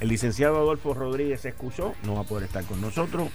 [0.00, 3.30] El licenciado Adolfo Rodríguez se excusó, no va a poder estar con nosotros.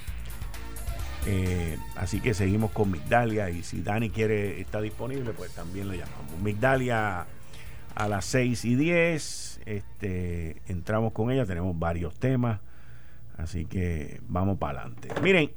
[1.25, 5.97] Eh, así que seguimos con Migdalia y si Dani quiere está disponible, pues también le
[5.97, 6.39] llamamos.
[6.41, 7.25] Migdalia
[7.95, 12.59] a las 6 y 10, este, entramos con ella, tenemos varios temas,
[13.37, 15.09] así que vamos para adelante.
[15.21, 15.51] Miren,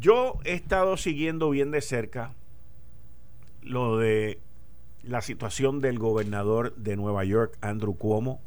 [0.00, 2.32] yo he estado siguiendo bien de cerca
[3.62, 4.38] lo de
[5.02, 8.40] la situación del gobernador de Nueva York, Andrew Cuomo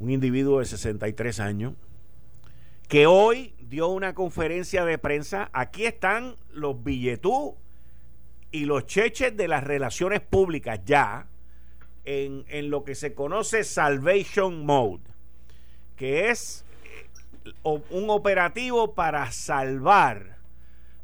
[0.00, 1.74] un individuo de 63 años,
[2.88, 5.48] que hoy dio una conferencia de prensa.
[5.52, 7.54] Aquí están los billetú
[8.50, 11.28] y los cheches de las relaciones públicas ya
[12.04, 15.02] en, en lo que se conoce Salvation Mode,
[15.96, 20.38] que es eh, un operativo para salvar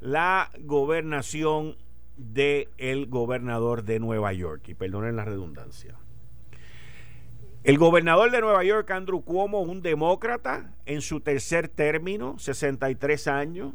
[0.01, 1.77] la gobernación
[2.17, 4.69] del el gobernador de Nueva York.
[4.69, 5.95] Y perdonen la redundancia.
[7.67, 13.75] El gobernador de Nueva York, Andrew Cuomo, un demócrata en su tercer término, 63 años,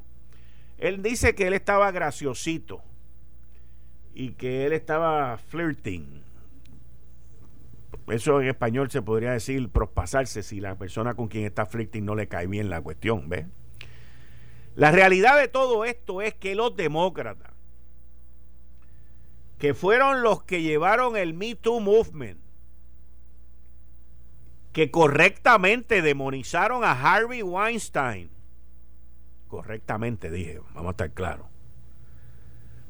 [0.78, 2.82] él dice que él estaba graciosito
[4.14, 6.24] y que él estaba flirting.
[8.08, 12.16] Eso en español se podría decir prospasarse si la persona con quien está flirting no
[12.16, 13.46] le cae bien la cuestión, ¿ves?
[14.76, 17.52] La realidad de todo esto es que los demócratas,
[19.58, 22.51] que fueron los que llevaron el Me Too Movement,
[24.74, 28.30] que correctamente demonizaron a Harvey Weinstein.
[29.48, 31.48] Correctamente dije, vamos a estar claros.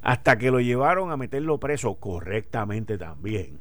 [0.02, 3.60] Hasta que lo llevaron a meterlo preso correctamente también.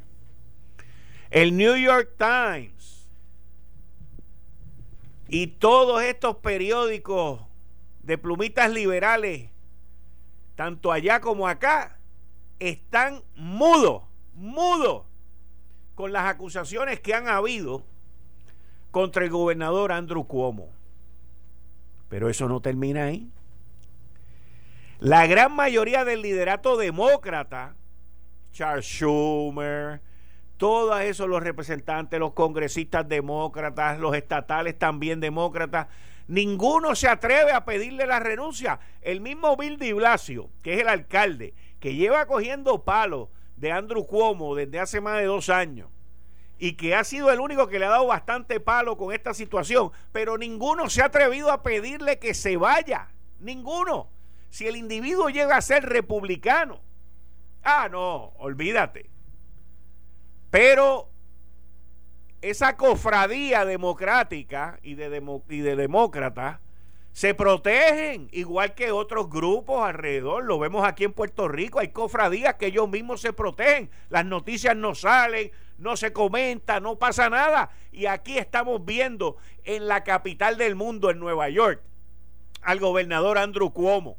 [1.31, 3.09] El New York Times
[5.28, 7.41] y todos estos periódicos
[8.03, 9.50] de plumitas liberales,
[10.56, 11.99] tanto allá como acá,
[12.59, 14.03] están mudos,
[14.34, 15.05] mudos
[15.94, 17.84] con las acusaciones que han habido
[18.91, 20.69] contra el gobernador Andrew Cuomo.
[22.09, 23.31] Pero eso no termina ahí.
[24.99, 27.75] La gran mayoría del liderato demócrata,
[28.53, 30.00] Charles Schumer,
[30.59, 35.87] todos esos los representantes, los congresistas demócratas, los estatales también demócratas,
[36.29, 38.79] ninguno se atreve a pedirle la renuncia.
[39.00, 44.05] El mismo Bill de Blasio, que es el alcalde, que lleva cogiendo palos de Andrew
[44.05, 45.89] Cuomo desde hace más de dos años,
[46.60, 49.91] y que ha sido el único que le ha dado bastante palo con esta situación,
[50.12, 53.09] pero ninguno se ha atrevido a pedirle que se vaya,
[53.41, 54.10] ninguno.
[54.50, 56.82] Si el individuo llega a ser republicano,
[57.62, 59.09] ah, no, olvídate.
[60.50, 61.09] Pero
[62.43, 66.60] esa cofradía democrática y de, y de demócratas
[67.12, 70.44] se protegen, igual que otros grupos alrededor.
[70.44, 73.91] Lo vemos aquí en Puerto Rico, hay cofradías que ellos mismos se protegen.
[74.10, 75.50] Las noticias no salen,
[75.81, 77.71] no se comenta, no pasa nada.
[77.91, 81.83] Y aquí estamos viendo en la capital del mundo, en Nueva York,
[82.63, 84.17] al gobernador Andrew Cuomo.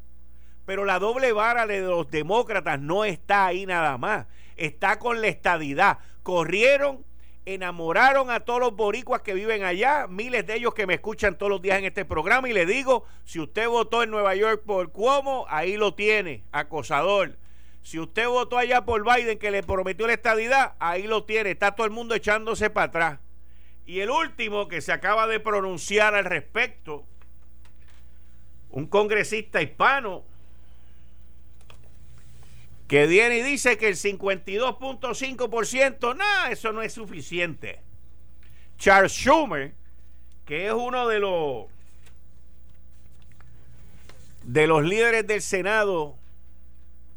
[0.66, 4.26] Pero la doble vara de los demócratas no está ahí nada más.
[4.56, 5.98] Está con la estadidad.
[6.22, 7.04] Corrieron,
[7.46, 11.50] enamoraron a todos los boricuas que viven allá, miles de ellos que me escuchan todos
[11.50, 12.48] los días en este programa.
[12.48, 17.36] Y le digo, si usted votó en Nueva York por Cuomo, ahí lo tiene, acosador.
[17.82, 21.74] Si usted votó allá por Biden que le prometió la estadidad, ahí lo tiene, está
[21.74, 23.18] todo el mundo echándose para atrás.
[23.86, 27.04] Y el último que se acaba de pronunciar al respecto,
[28.70, 30.22] un congresista hispano,
[32.86, 37.80] que viene y dice que el 52.5%, no, eso no es suficiente.
[38.78, 39.74] Charles Schumer,
[40.44, 41.66] que es uno de los
[44.42, 46.18] de los líderes del Senado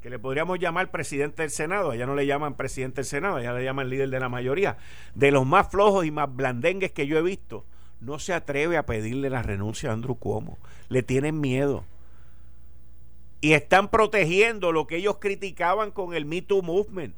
[0.06, 3.54] que le podríamos llamar presidente del Senado, allá no le llaman presidente del Senado, allá
[3.54, 4.78] le llaman líder de la mayoría,
[5.16, 7.66] de los más flojos y más blandengues que yo he visto,
[8.02, 10.60] no se atreve a pedirle la renuncia a Andrew Cuomo,
[10.90, 11.86] le tienen miedo.
[13.42, 17.16] Y están protegiendo lo que ellos criticaban con el Me Too Movement.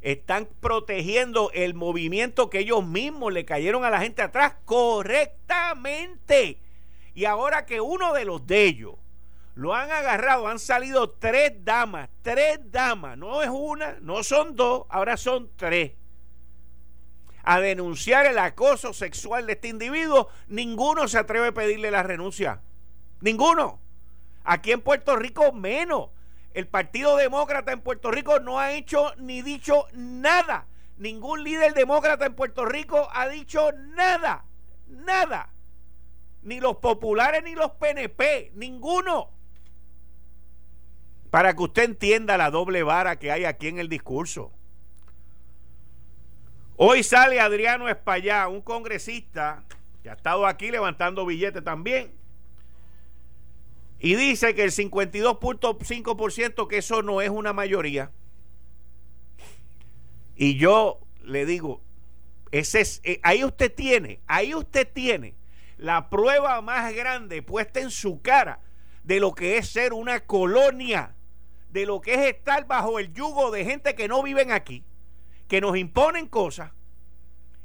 [0.00, 6.56] Están protegiendo el movimiento que ellos mismos le cayeron a la gente atrás correctamente.
[7.14, 8.94] Y ahora que uno de los de ellos
[9.54, 14.84] lo han agarrado, han salido tres damas, tres damas, no es una, no son dos,
[14.88, 15.92] ahora son tres.
[17.46, 22.62] a denunciar el acoso sexual de este individuo, ninguno se atreve a pedirle la renuncia.
[23.20, 23.80] Ninguno.
[24.44, 26.10] Aquí en Puerto Rico menos.
[26.54, 30.66] El Partido Demócrata en Puerto Rico no ha hecho ni dicho nada.
[30.96, 34.44] Ningún líder demócrata en Puerto Rico ha dicho nada.
[34.86, 35.50] Nada.
[36.42, 38.52] Ni los populares ni los PNP.
[38.54, 39.33] Ninguno.
[41.34, 44.52] Para que usted entienda la doble vara que hay aquí en el discurso.
[46.76, 49.64] Hoy sale Adriano Espallá, un congresista
[50.04, 52.12] que ha estado aquí levantando billetes también
[53.98, 58.12] y dice que el 52.5% que eso no es una mayoría.
[60.36, 61.82] Y yo le digo,
[62.52, 65.34] es, eh, ahí usted tiene, ahí usted tiene
[65.78, 68.60] la prueba más grande puesta en su cara
[69.02, 71.16] de lo que es ser una colonia,
[71.74, 74.84] de lo que es estar bajo el yugo de gente que no viven aquí,
[75.48, 76.70] que nos imponen cosas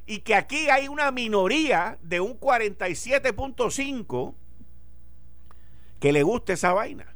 [0.08, 4.34] y que aquí hay una minoría de un 47.5
[6.00, 7.14] que le guste esa vaina.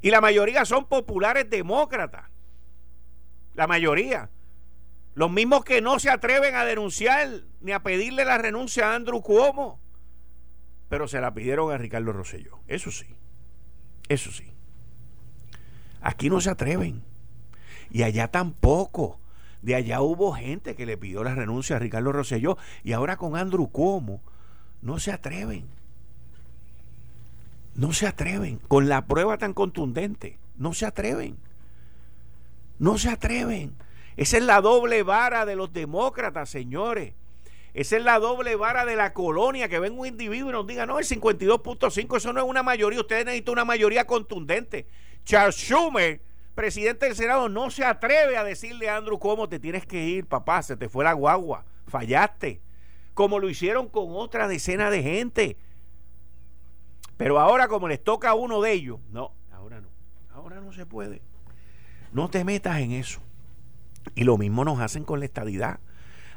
[0.00, 2.30] Y la mayoría son populares demócratas.
[3.54, 4.30] La mayoría.
[5.14, 7.28] Los mismos que no se atreven a denunciar
[7.60, 9.80] ni a pedirle la renuncia a Andrew Cuomo.
[10.88, 12.60] Pero se la pidieron a Ricardo Rosselló.
[12.68, 13.08] Eso sí.
[14.08, 14.51] Eso sí.
[16.02, 17.02] Aquí no se atreven.
[17.90, 19.18] Y allá tampoco.
[19.62, 22.58] De allá hubo gente que le pidió la renuncia a Ricardo Rosselló.
[22.82, 24.20] Y ahora con Andrew Cuomo
[24.82, 25.64] no se atreven.
[27.74, 28.58] No se atreven.
[28.68, 30.38] Con la prueba tan contundente.
[30.56, 31.36] No se atreven.
[32.78, 33.74] No se atreven.
[34.16, 37.14] Esa es la doble vara de los demócratas, señores.
[37.74, 40.84] Esa es la doble vara de la colonia, que venga un individuo y nos diga,
[40.84, 44.86] no, el 52.5, eso no es una mayoría, ustedes necesitan una mayoría contundente.
[45.24, 46.20] Charles Schumer,
[46.54, 50.26] presidente del Senado, no se atreve a decirle a Andrew cómo te tienes que ir,
[50.26, 52.60] papá, se te fue la guagua, fallaste,
[53.14, 55.56] como lo hicieron con otra decena de gente.
[57.16, 59.88] Pero ahora como les toca a uno de ellos, no, ahora no,
[60.32, 61.22] ahora no se puede.
[62.12, 63.20] No te metas en eso.
[64.14, 65.80] Y lo mismo nos hacen con la estadidad.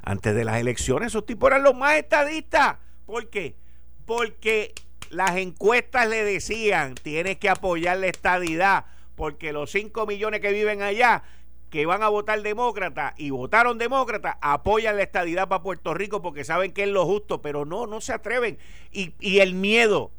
[0.03, 2.77] Antes de las elecciones esos tipos eran los más estadistas.
[3.05, 3.55] ¿Por qué?
[4.05, 4.73] Porque
[5.09, 8.85] las encuestas le decían, tienes que apoyar la estadidad,
[9.15, 11.23] porque los 5 millones que viven allá,
[11.69, 16.43] que van a votar demócrata y votaron demócrata, apoyan la estadidad para Puerto Rico porque
[16.43, 18.57] saben que es lo justo, pero no, no se atreven.
[18.91, 20.11] Y, y el miedo,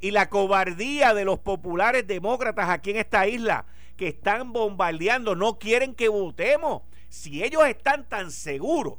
[0.00, 5.58] y la cobardía de los populares demócratas aquí en esta isla que están bombardeando, no
[5.58, 6.82] quieren que votemos.
[7.08, 8.98] Si ellos están tan seguros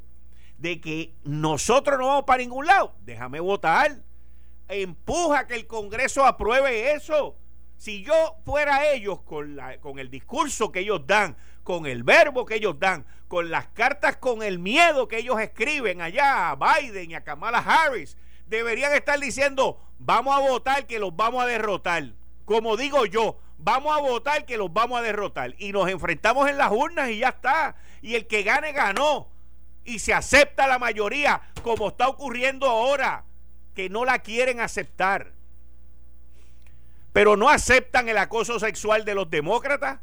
[0.57, 3.99] de que nosotros no vamos para ningún lado, déjame votar.
[4.67, 7.35] Empuja que el Congreso apruebe eso.
[7.77, 12.45] Si yo fuera ellos con, la, con el discurso que ellos dan, con el verbo
[12.45, 17.11] que ellos dan, con las cartas con el miedo que ellos escriben allá a Biden
[17.11, 18.17] y a Kamala Harris,
[18.47, 22.13] deberían estar diciendo, vamos a votar que los vamos a derrotar.
[22.45, 25.55] Como digo yo, vamos a votar que los vamos a derrotar.
[25.57, 27.75] Y nos enfrentamos en las urnas y ya está.
[28.01, 29.27] Y el que gane, ganó.
[29.83, 33.25] Y se acepta la mayoría, como está ocurriendo ahora,
[33.77, 35.33] que no la quieren aceptar.
[37.13, 39.99] Pero no aceptan el acoso sexual de los demócratas.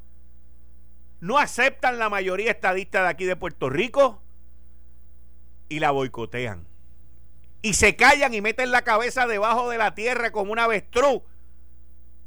[1.18, 4.22] No aceptan la mayoría estadista de aquí de Puerto Rico.
[5.68, 6.68] Y la boicotean
[7.62, 11.22] y se callan y meten la cabeza debajo de la tierra como una avestruz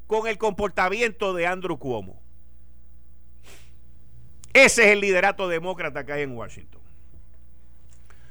[0.08, 2.20] con el comportamiento de Andrew Cuomo.
[4.52, 6.77] Ese es el liderato demócrata que hay en Washington.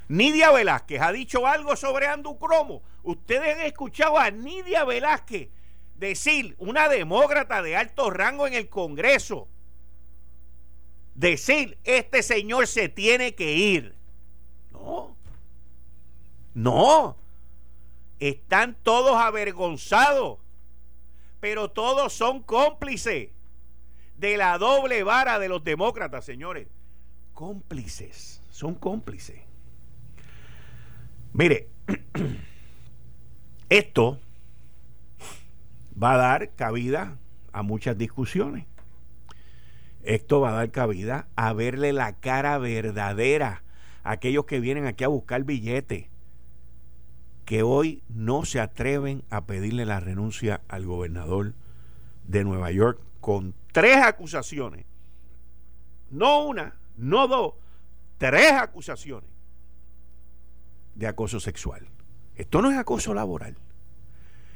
[0.08, 2.82] Nidia Velázquez ha dicho algo sobre Andrew Cuomo.
[3.02, 5.48] Ustedes han escuchado a Nidia Velázquez
[5.98, 9.48] decir, una demócrata de alto rango en el Congreso,
[11.14, 13.94] decir, este señor se tiene que ir.
[14.72, 15.16] No.
[16.54, 17.16] No,
[18.18, 20.38] están todos avergonzados,
[21.40, 23.30] pero todos son cómplices
[24.16, 26.68] de la doble vara de los demócratas, señores.
[27.34, 29.45] Cómplices, son cómplices.
[31.38, 31.68] Mire,
[33.68, 34.18] esto
[36.02, 37.18] va a dar cabida
[37.52, 38.64] a muchas discusiones.
[40.02, 43.62] Esto va a dar cabida a verle la cara verdadera
[44.02, 46.06] a aquellos que vienen aquí a buscar billetes
[47.44, 51.52] que hoy no se atreven a pedirle la renuncia al gobernador
[52.26, 54.86] de Nueva York con tres acusaciones.
[56.10, 57.52] No una, no dos,
[58.16, 59.35] tres acusaciones
[60.96, 61.88] de acoso sexual.
[62.34, 63.56] Esto no es acoso laboral.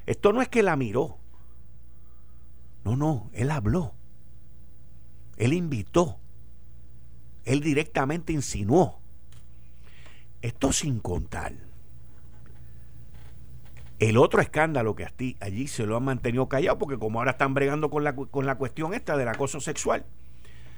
[0.06, 1.18] Esto no es que la miró.
[2.84, 3.94] No, no, él habló.
[5.36, 6.18] Él invitó.
[7.44, 9.00] Él directamente insinuó
[10.42, 11.54] Esto sin contar
[14.00, 15.06] el otro escándalo que
[15.40, 18.56] allí se lo han mantenido callado, porque como ahora están bregando con la, con la
[18.56, 20.06] cuestión esta del acoso sexual,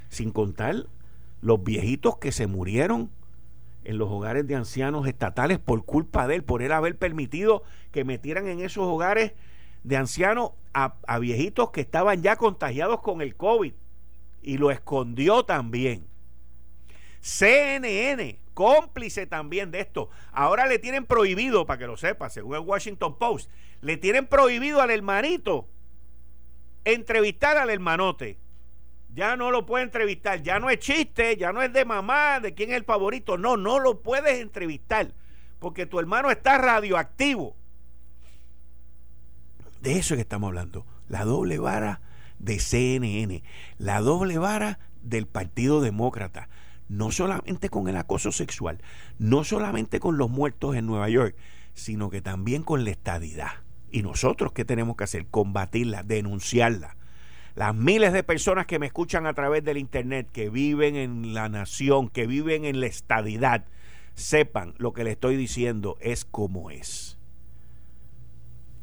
[0.09, 0.87] sin contar
[1.41, 3.11] los viejitos que se murieron
[3.85, 8.05] en los hogares de ancianos estatales por culpa de él, por él haber permitido que
[8.05, 9.33] metieran en esos hogares
[9.85, 13.73] de ancianos a, viejitos que estaban ya contagiados con el COVID
[14.43, 16.07] y lo escondió también.
[17.21, 20.11] CNN cómplice también de esto.
[20.33, 24.81] Ahora le tienen prohibido, para que lo sepa, según el Washington Post, le tienen prohibido
[24.81, 25.69] al hermanito
[26.85, 28.39] entrevistar al hermanote.
[29.15, 32.55] Ya no lo puede entrevistar, ya no es chiste, ya no es de mamá, de
[32.55, 33.37] quién es el favorito.
[33.37, 35.13] No, no lo puedes entrevistar,
[35.59, 37.57] porque tu hermano está radioactivo.
[39.83, 40.87] De eso es que estamos hablando.
[41.09, 42.01] La doble vara
[42.39, 43.43] de CNN,
[43.79, 46.49] la doble vara del Partido Demócrata
[46.93, 48.83] no solamente con el acoso sexual,
[49.19, 51.35] no solamente con los muertos en Nueva York,
[51.73, 53.51] sino que también con la estadidad.
[53.91, 55.27] Y nosotros, ¿qué tenemos que hacer?
[55.27, 56.97] Combatirla, denunciarla.
[57.55, 61.49] Las miles de personas que me escuchan a través del Internet, que viven en la
[61.49, 63.67] nación, que viven en la estadidad,
[64.15, 67.19] sepan lo que le estoy diciendo es como es.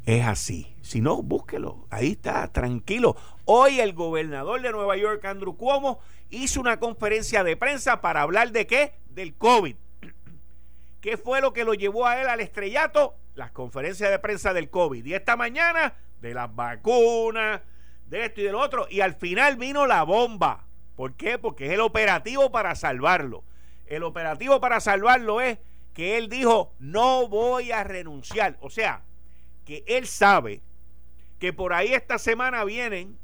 [0.05, 0.75] Es así.
[0.81, 1.87] Si no, búsquelo.
[1.89, 3.15] Ahí está, tranquilo.
[3.45, 5.99] Hoy el gobernador de Nueva York, Andrew Cuomo,
[6.29, 8.93] hizo una conferencia de prensa para hablar de qué?
[9.09, 9.75] Del COVID.
[11.01, 13.15] ¿Qué fue lo que lo llevó a él al estrellato?
[13.33, 15.05] Las conferencias de prensa del COVID.
[15.05, 17.61] Y esta mañana, de las vacunas,
[18.09, 18.87] de esto y del otro.
[18.89, 20.65] Y al final vino la bomba.
[20.95, 21.37] ¿Por qué?
[21.37, 23.43] Porque es el operativo para salvarlo.
[23.85, 25.59] El operativo para salvarlo es
[25.93, 28.57] que él dijo, no voy a renunciar.
[28.61, 29.03] O sea,
[29.65, 30.61] que él sabe
[31.39, 33.17] que por ahí esta semana vienen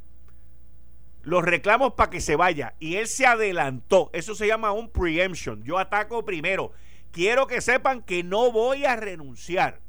[1.24, 2.75] los reclamos para que se vaya.
[2.80, 4.10] Y él se adelantó.
[4.13, 5.63] Eso se llama un preemption.
[5.63, 6.72] Yo ataco primero.
[7.12, 9.82] Quiero que sepan que no voy a renunciar.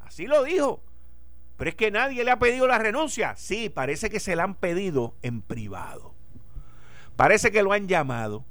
[0.00, 0.82] Así lo dijo.
[1.62, 3.36] Pero es que nadie le ha pedido la renuncia.
[3.36, 6.12] Sí, parece que se la han pedido en privado.
[7.14, 8.44] Parece que lo han llamado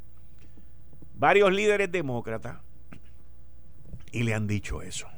[1.16, 2.60] varios líderes demócratas
[4.14, 5.10] y le han dicho eso.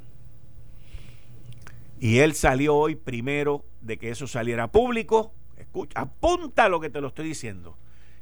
[1.99, 5.31] Y él salió hoy primero de que eso saliera público
[5.93, 7.77] apunta lo que te lo estoy diciendo.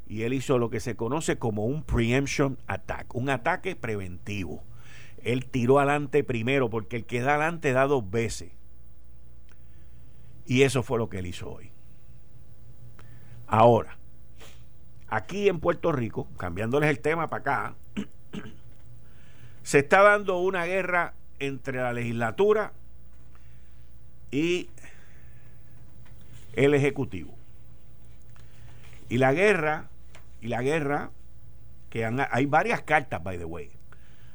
[0.06, 4.66] Y él hizo lo que se conoce como un preemption attack, un ataque preventivo.
[5.24, 8.52] Él tiró adelante primero, porque el que da adelante da dos veces.
[10.46, 11.72] Y eso fue lo que él hizo hoy.
[13.48, 13.98] Ahora,
[15.08, 17.76] aquí en Puerto Rico, cambiándoles el tema para acá,
[19.64, 22.74] se está dando una guerra entre la legislatura
[24.32, 24.70] y
[26.54, 27.36] el Ejecutivo.
[29.10, 29.90] Y la guerra,
[30.40, 31.12] y la guerra,
[31.90, 33.70] que hay varias cartas, by the way.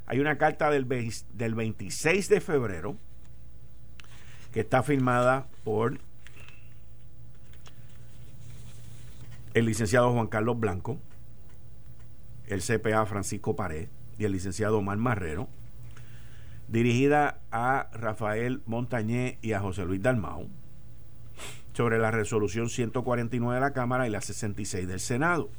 [0.05, 0.87] Hay una carta del,
[1.33, 2.97] del 26 de febrero
[4.57, 5.99] que está firmada por
[9.53, 10.99] el licenciado Juan Carlos Blanco,
[12.47, 15.51] el CPA Francisco Pared y el licenciado Omar Marrero,
[16.69, 20.49] dirigida a Rafael Montañé y a José Luis Dalmau
[21.75, 25.51] sobre la resolución 149 de la Cámara y la 66 del Senado.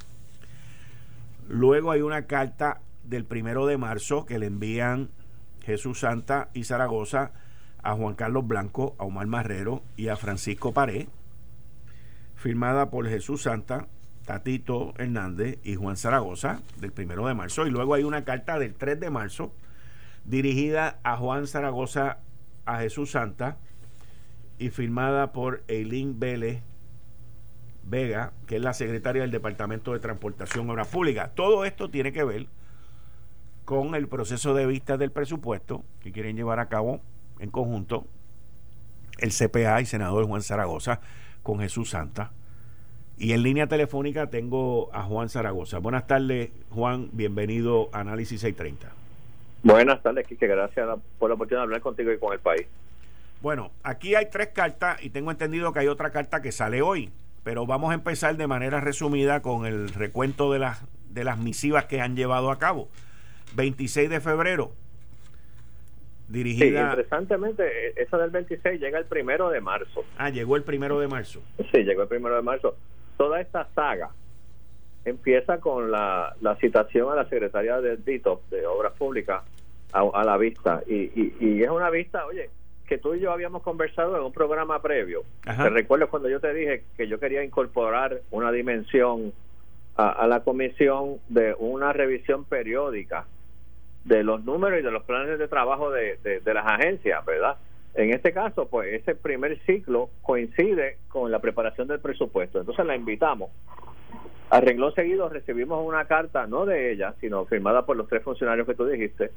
[1.47, 5.11] Luego hay una carta del primero de marzo que le envían
[5.61, 7.31] Jesús Santa y Zaragoza
[7.83, 11.07] a Juan Carlos Blanco, a Omar Marrero y a Francisco Paré,
[12.35, 13.87] firmada por Jesús Santa,
[14.25, 17.65] Tatito Hernández y Juan Zaragoza del primero de marzo.
[17.65, 19.53] Y luego hay una carta del 3 de marzo
[20.25, 22.19] dirigida a Juan Zaragoza,
[22.65, 23.57] a Jesús Santa
[24.59, 26.61] y firmada por Eileen Vélez
[27.83, 31.33] Vega, que es la secretaria del Departamento de Transportación y Obras Públicas.
[31.33, 32.47] Todo esto tiene que ver
[33.63, 37.01] con el proceso de vista del presupuesto que quieren llevar a cabo
[37.39, 38.05] en conjunto
[39.19, 40.99] el CPA y senador Juan Zaragoza
[41.43, 42.31] con Jesús Santa.
[43.17, 45.79] Y en línea telefónica tengo a Juan Zaragoza.
[45.79, 47.09] Buenas tardes, Juan.
[47.13, 48.93] Bienvenido a Análisis 630.
[49.63, 50.45] Buenas tardes, Kike.
[50.45, 52.67] Gracias por la oportunidad de hablar contigo y con el país.
[53.41, 57.11] Bueno, aquí hay tres cartas y tengo entendido que hay otra carta que sale hoy,
[57.43, 61.85] pero vamos a empezar de manera resumida con el recuento de las, de las misivas
[61.85, 62.87] que han llevado a cabo.
[63.55, 64.73] 26 de febrero,
[66.27, 66.65] dirigida...
[66.65, 70.05] Sí, interesantemente, e, esa del 26 llega el primero de marzo.
[70.17, 71.41] Ah, llegó el primero de marzo.
[71.71, 72.75] Sí, llegó el primero de marzo.
[73.17, 74.09] Toda esta saga
[75.05, 79.43] empieza con la, la citación a la secretaria del DITO, de Obras Públicas,
[79.93, 80.83] a, la vista.
[80.85, 82.49] Y, y, y es una vista, oye,
[82.87, 85.23] que tú y yo habíamos conversado en un programa previo.
[85.43, 89.33] Te recuerdo cuando yo te dije que yo quería incorporar una dimensión
[89.97, 93.25] a, la comisión de una revisión periódica
[94.07, 97.57] de los números y de los planes de trabajo de, de, las agencias, ¿verdad?
[97.93, 102.59] En este caso, pues ese primer ciclo coincide con la preparación del presupuesto.
[102.59, 103.51] Entonces la invitamos.
[104.49, 108.65] A renglón seguido recibimos una carta, no de ella, sino firmada por los tres funcionarios
[108.65, 109.31] que tú dijiste,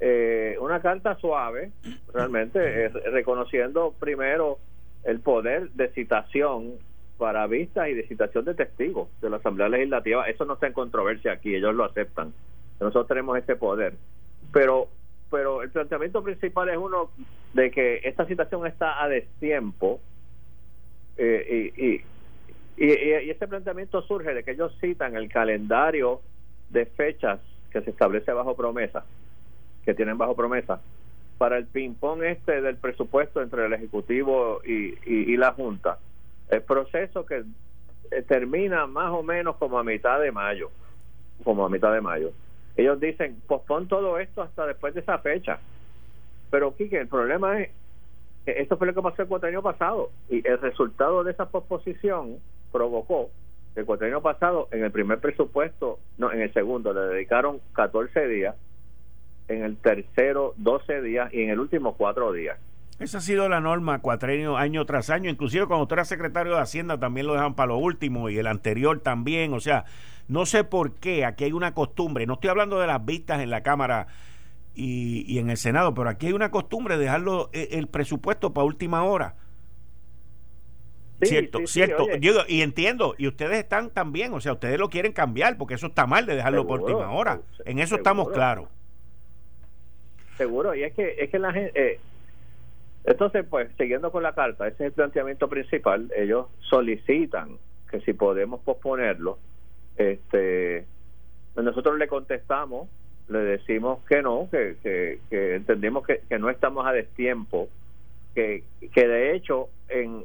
[0.00, 1.70] eh, una carta suave,
[2.12, 4.58] realmente, reconociendo primero
[5.04, 6.74] el poder de citación
[7.16, 10.28] para vistas y de citación de testigos de la Asamblea Legislativa.
[10.28, 12.34] Eso no está en controversia aquí, ellos lo aceptan.
[12.80, 13.94] Nosotros tenemos ese poder.
[14.52, 14.88] Pero
[15.30, 17.10] pero el planteamiento principal es uno
[17.54, 20.00] de que esta situación está a destiempo
[21.16, 22.04] eh, y, y,
[22.76, 26.20] y, ese planteamiento surge de que ellos citan el calendario
[26.70, 27.40] de fechas
[27.72, 29.04] que se establece bajo promesa,
[29.84, 30.80] que tienen bajo promesa,
[31.38, 35.98] para el ping-pong este del presupuesto entre el Ejecutivo y, y, la Junta.
[36.48, 37.42] El proceso que
[38.10, 40.70] eh, termina más o menos como a mitad de mayo,
[41.42, 42.30] como a mitad de mayo.
[42.76, 45.58] Ellos dicen, pospon todo esto hasta después de esa fecha.
[46.50, 47.70] Pero, Quique, el problema es
[48.44, 51.46] que esto fue lo que pasó el cuatro años pasado y el resultado de esa
[51.46, 52.38] posposición
[52.72, 53.30] provocó
[53.74, 57.60] que el cuatro años pasado en el primer presupuesto, no, en el segundo le dedicaron
[57.74, 58.54] 14 días,
[59.48, 62.58] en el tercero 12 días y en el último 4 días.
[63.00, 66.60] Esa ha sido la norma cuatrenio año tras año, inclusive cuando usted era secretario de
[66.60, 69.84] Hacienda también lo dejan para lo último y el anterior también, o sea,
[70.28, 73.50] no sé por qué, aquí hay una costumbre, no estoy hablando de las vistas en
[73.50, 74.06] la Cámara
[74.74, 78.64] y, en el Senado, pero aquí hay una costumbre de dejarlo eh, el, presupuesto para
[78.64, 79.36] última hora.
[81.22, 82.06] cierto, cierto.
[82.48, 86.06] y entiendo, y ustedes están también, o sea, ustedes lo quieren cambiar porque eso está
[86.06, 87.40] mal de dejarlo por última hora.
[87.64, 88.68] En eso estamos claros.
[90.36, 91.72] Seguro, y es que, es que la gente...
[91.92, 92.00] Eh,
[93.04, 96.10] entonces, pues, siguiendo con la carta, ese es el planteamiento principal.
[96.16, 97.58] Ellos solicitan
[97.90, 99.38] que si podemos posponerlo,
[99.96, 100.86] este,
[101.56, 102.88] nosotros le contestamos,
[103.28, 107.68] le decimos que no, que, que, que, no estamos a destiempo,
[108.34, 110.24] que, que de hecho, en,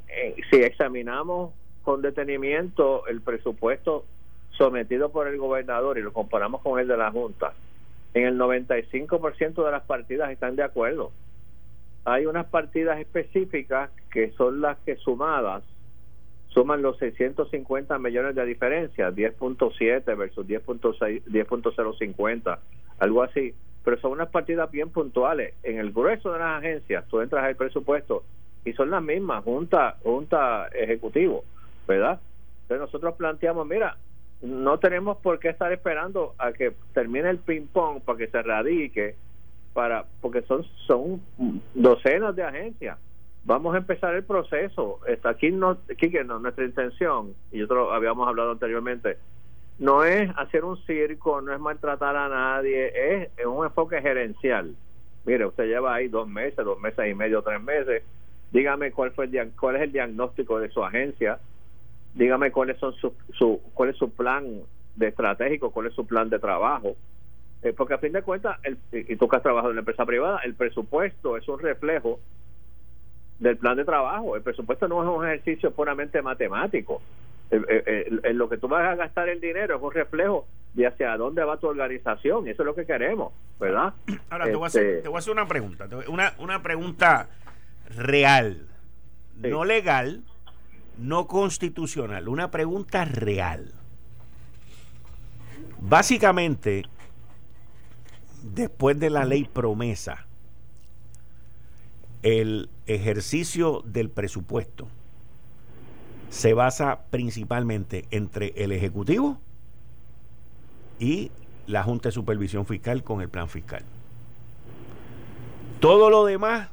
[0.49, 1.53] si examinamos
[1.83, 4.05] con detenimiento el presupuesto
[4.51, 7.53] sometido por el gobernador y lo comparamos con el de la Junta,
[8.13, 11.11] en el 95% de las partidas están de acuerdo.
[12.05, 15.63] Hay unas partidas específicas que son las que sumadas
[16.49, 22.59] suman los 650 millones de diferencia, 10.7 versus 10.6, 10.050,
[22.99, 23.53] algo así.
[23.83, 25.53] Pero son unas partidas bien puntuales.
[25.63, 28.23] En el grueso de las agencias, tú entras al presupuesto
[28.65, 31.43] y son las mismas, junta, junta ejecutivo,
[31.87, 32.19] ¿verdad?
[32.63, 33.97] Entonces nosotros planteamos, mira,
[34.41, 39.15] no tenemos por qué estar esperando a que termine el ping-pong para que se radique,
[39.73, 41.21] para porque son, son
[41.73, 42.97] docenas de agencias
[43.49, 44.99] vamos a empezar el proceso.
[45.07, 49.17] Está aquí no, Quique, no, nuestra intención, y nosotros habíamos hablado anteriormente,
[49.79, 52.91] no es hacer un circo, no es maltratar a nadie,
[53.37, 54.75] es, un enfoque gerencial.
[55.25, 58.03] Mire, usted lleva ahí dos meses, dos meses y medio, tres meses.
[58.51, 61.39] Dígame cuál fue el cuál es el diagnóstico de su agencia.
[62.13, 64.61] Dígame cuáles son su, su cuál es su plan
[64.95, 66.95] de estratégico, cuál es su plan de trabajo.
[67.63, 70.05] Eh, porque a fin de cuentas, el, y tú que has trabajado en la empresa
[70.05, 72.19] privada, el presupuesto es un reflejo
[73.39, 74.35] del plan de trabajo.
[74.35, 77.01] El presupuesto no es un ejercicio puramente matemático.
[77.51, 81.43] En lo que tú vas a gastar el dinero es un reflejo de hacia dónde
[81.43, 82.47] va tu organización.
[82.47, 83.93] Y eso es lo que queremos, ¿verdad?
[84.29, 85.87] Ahora, te, voy a hacer, este, te, voy a hacer, una pregunta.
[86.07, 87.29] Una, una pregunta
[87.95, 88.67] real.
[89.37, 90.21] No legal,
[90.97, 92.27] no constitucional.
[92.27, 93.73] Una pregunta real.
[95.79, 96.83] Básicamente,
[98.43, 100.27] después de la ley promesa,
[102.21, 104.87] el ejercicio del presupuesto
[106.29, 109.37] se basa principalmente entre el Ejecutivo
[110.99, 111.31] y
[111.67, 113.83] la Junta de Supervisión Fiscal con el plan fiscal.
[115.79, 116.69] Todo lo demás,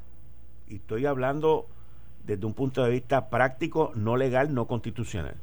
[0.69, 1.67] y estoy hablando
[2.25, 5.37] desde un punto de vista práctico, no legal, no constitucional,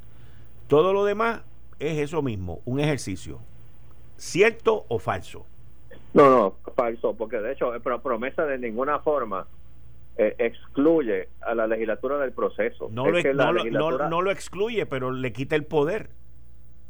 [0.67, 1.41] todo lo demás
[1.79, 3.39] es eso mismo, un ejercicio,
[4.17, 5.45] cierto o falso.
[6.13, 9.47] No, no, falso, porque de hecho, promesa de ninguna forma
[10.17, 12.87] eh, excluye a la legislatura del proceso.
[12.91, 16.09] No, lo, no, lo excluye, pero le quita el poder.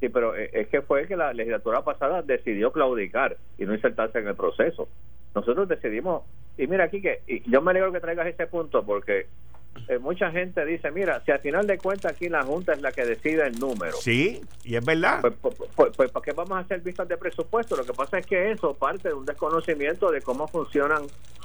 [0.01, 4.19] Sí, pero eh, es que fue que la legislatura pasada decidió claudicar y no insertarse
[4.19, 4.89] en el proceso.
[5.33, 6.23] Nosotros decidimos,
[6.57, 9.27] y mira aquí que, yo me alegro que traigas ese punto porque
[9.87, 12.91] eh, mucha gente dice, mira, si al final de cuentas aquí la Junta es la
[12.91, 13.93] que decide el número.
[13.93, 15.21] Sí, y es verdad.
[15.21, 17.77] Pues, pues, pues, pues ¿para qué vamos a hacer vistas de presupuesto?
[17.77, 21.03] Lo que pasa es que eso parte de un desconocimiento de cómo funcionan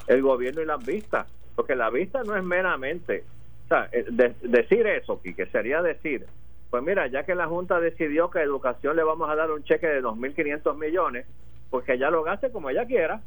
[0.08, 1.26] el gobierno y las vistas.
[1.58, 3.24] Porque la vista no es meramente,
[3.64, 4.06] o sea, eh,
[4.42, 6.24] decir eso, que sería decir,
[6.70, 9.64] pues mira, ya que la Junta decidió que a educación le vamos a dar un
[9.64, 11.26] cheque de 2.500 millones,
[11.68, 13.22] porque ella lo gaste como ella quiera.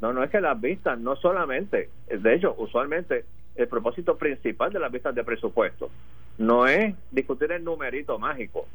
[0.00, 3.24] No, no es que las vistas, no solamente, de hecho, usualmente
[3.56, 5.90] el propósito principal de las vistas de presupuesto
[6.38, 8.68] no es discutir el numerito mágico,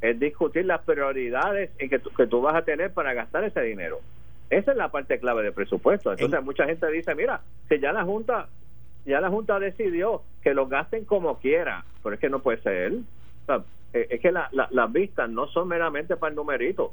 [0.00, 3.62] es discutir las prioridades en que, tú, que tú vas a tener para gastar ese
[3.62, 4.00] dinero.
[4.50, 6.12] Esa es la parte clave del presupuesto.
[6.12, 8.48] Entonces, mucha gente dice, mira, si ya la Junta
[9.04, 12.92] ya la Junta decidió que lo gasten como quiera, pero es que no puede ser.
[13.92, 16.92] Eh, es que las vistas no son meramente para el numerito.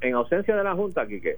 [0.00, 1.36] En ausencia de la Junta, Quique,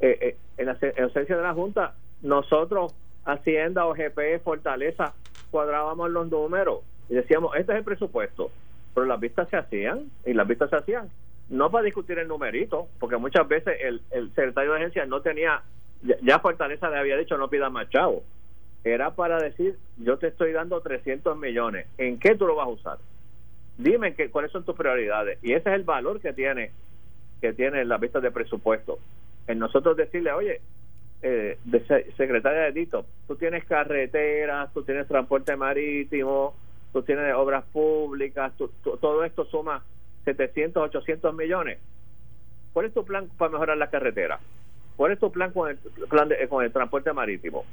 [0.00, 5.14] eh, eh, en, en ausencia de la Junta, nosotros, Hacienda, OGP, Fortaleza,
[5.50, 8.50] cuadrábamos los números y decíamos, este es el presupuesto,
[8.94, 11.08] pero las vistas se hacían y las vistas se hacían
[11.48, 15.62] no para discutir el numerito, porque muchas veces el, el secretario de agencia no tenía,
[16.22, 18.22] ya, Fortaleza le había dicho no pida más chavo,
[18.84, 22.70] era para decir yo te estoy dando 300 millones, ¿en qué tú lo vas a
[22.70, 22.98] usar?
[23.78, 26.70] Dime que, cuáles son tus prioridades y ese es el valor que tiene
[27.40, 28.98] que tiene la vista de presupuesto.
[29.46, 30.62] En nosotros decirle, oye,
[31.22, 36.54] eh, de secretaria de Dito, tú tienes carreteras, tú tienes transporte marítimo,
[36.92, 39.82] tú tienes obras públicas, todo esto suma
[40.26, 41.78] 700, 800 millones.
[42.74, 44.38] ¿Cuál es tu plan para mejorar la carretera?
[44.96, 47.64] ¿Cuál es tu plan con el plan de, con el transporte marítimo?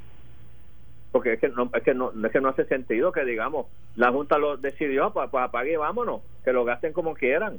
[1.12, 4.10] Porque es que no es que no, es que no hace sentido que digamos la
[4.10, 7.58] junta lo decidió pues, pues apague y vámonos que lo gasten como quieran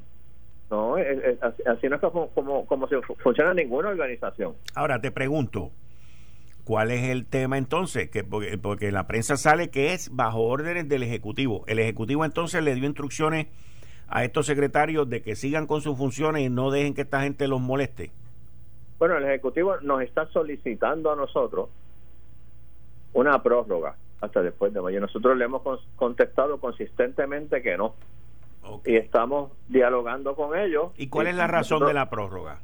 [0.69, 5.71] no así no es como, como, como si funciona ninguna organización ahora te pregunto
[6.65, 8.10] ¿Cuál es el tema entonces?
[8.10, 11.63] Que porque, porque la prensa sale que es bajo órdenes del Ejecutivo.
[11.67, 13.47] El Ejecutivo entonces le dio instrucciones
[14.07, 17.47] a estos secretarios de que sigan con sus funciones y no dejen que esta gente
[17.47, 18.11] los moleste?
[18.99, 21.69] Bueno, el Ejecutivo nos está solicitando a nosotros
[23.13, 24.99] una prórroga hasta después de mayo.
[25.01, 25.61] Nosotros le hemos
[25.95, 27.95] contestado consistentemente que no.
[28.83, 30.91] Y estamos dialogando con ellos.
[30.97, 32.59] ¿Y cuál es la razón de la prórroga?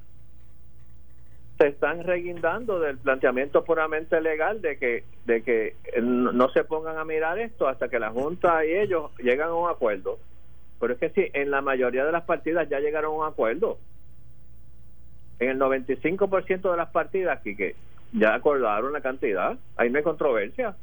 [1.60, 7.06] Se están reguindando del planteamiento puramente legal de que de que no se pongan a
[7.06, 10.18] mirar esto hasta que la Junta y ellos llegan a un acuerdo.
[10.82, 13.78] Pero es que sí, en la mayoría de las partidas ya llegaron a un acuerdo.
[15.40, 17.76] En el 95% de las partidas, que
[18.14, 19.58] ya acordaron la cantidad.
[19.78, 20.76] Ahí no hay controversia.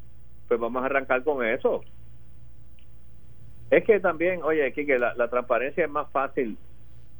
[0.46, 1.82] Pues vamos a arrancar con eso.
[3.70, 6.56] Es que también, oye, Kike, la, la transparencia es más fácil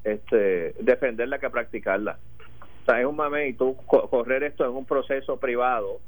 [0.05, 2.17] este, defenderla que practicarla.
[2.83, 5.99] O sea, es un mame y tú correr esto en un proceso privado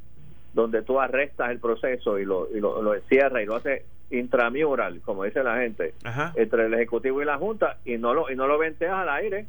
[0.55, 5.25] donde tú arrestas el proceso y lo, y lo encierras y lo haces intramural, como
[5.25, 5.95] dice la gente,
[6.35, 9.47] entre el Ejecutivo y la Junta y no lo, y no lo venteas al aire.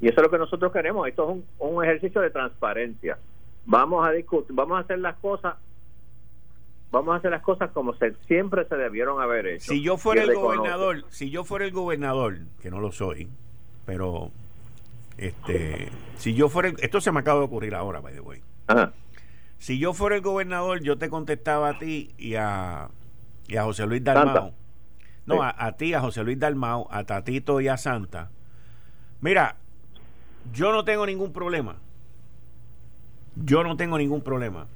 [0.00, 1.08] Y eso es lo que nosotros queremos.
[1.08, 3.18] Esto es un, ejercicio de transparencia.
[3.64, 5.54] Vamos a discutir, vamos a hacer las cosas
[6.90, 9.72] vamos a hacer las cosas como se, siempre se debieron haber hecho.
[9.72, 13.28] Si yo fuera el gobernador, si yo fuera el gobernador, que no lo soy,
[13.84, 14.30] pero
[15.18, 18.40] este, si yo fuera, esto se me acaba de ocurrir ahora, by the way.
[18.68, 18.92] Ajá.
[19.64, 22.90] Si yo fuera el gobernador, yo te contestaba a ti y a,
[23.48, 24.52] y a José Luis Dalmao.
[25.24, 28.30] No, a, ti, a José Luis Dalmao, a Tatito y a Santa.
[29.22, 29.56] Mira,
[30.52, 31.76] yo no tengo ningún problema.
[33.36, 34.66] Yo no tengo ningún problema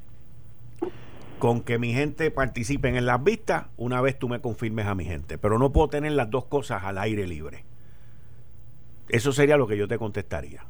[1.39, 5.05] con que mi gente participe en las vistas una vez tú me confirmes a mi
[5.05, 5.37] gente.
[5.37, 7.67] Pero no puedo tener las dos cosas al aire libre.
[9.11, 10.65] Eso sería lo que yo te contestaría.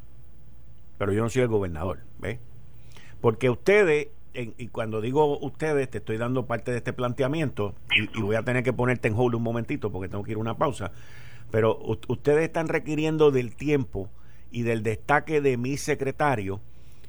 [0.98, 2.40] Pero yo no soy el gobernador, ¿ves?
[3.20, 8.36] Porque ustedes, y cuando digo ustedes, te estoy dando parte de este planteamiento, y, voy
[8.36, 10.92] a tener que ponerte en hold un momentito porque tengo que ir a una pausa,
[11.50, 11.78] pero
[12.08, 14.08] ustedes están requiriendo del tiempo
[14.50, 16.60] y del destaque de mi secretario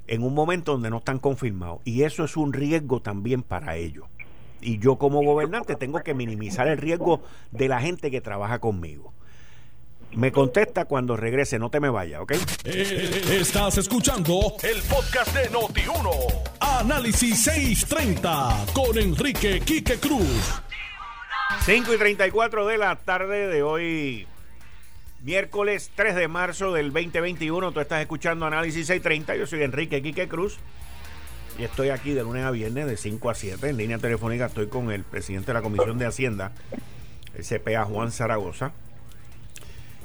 [0.07, 1.81] en un momento donde no están confirmados.
[1.85, 4.05] Y eso es un riesgo también para ellos.
[4.61, 9.13] Y yo como gobernante tengo que minimizar el riesgo de la gente que trabaja conmigo.
[10.15, 12.33] Me contesta cuando regrese, no te me vayas, ¿ok?
[12.63, 16.09] Eh, estás escuchando el podcast de Noti1.
[16.59, 20.61] Análisis 630 con Enrique Quique Cruz.
[21.63, 24.27] 5 y 34 de la tarde de hoy,
[25.21, 27.71] miércoles 3 de marzo del 2021.
[27.71, 29.35] Tú estás escuchando Análisis 630.
[29.35, 30.57] Yo soy Enrique Quique Cruz.
[31.59, 34.47] Y estoy aquí de lunes a viernes de 5 a 7 en línea telefónica.
[34.47, 36.51] Estoy con el presidente de la Comisión de Hacienda,
[37.35, 38.71] el CPA Juan Zaragoza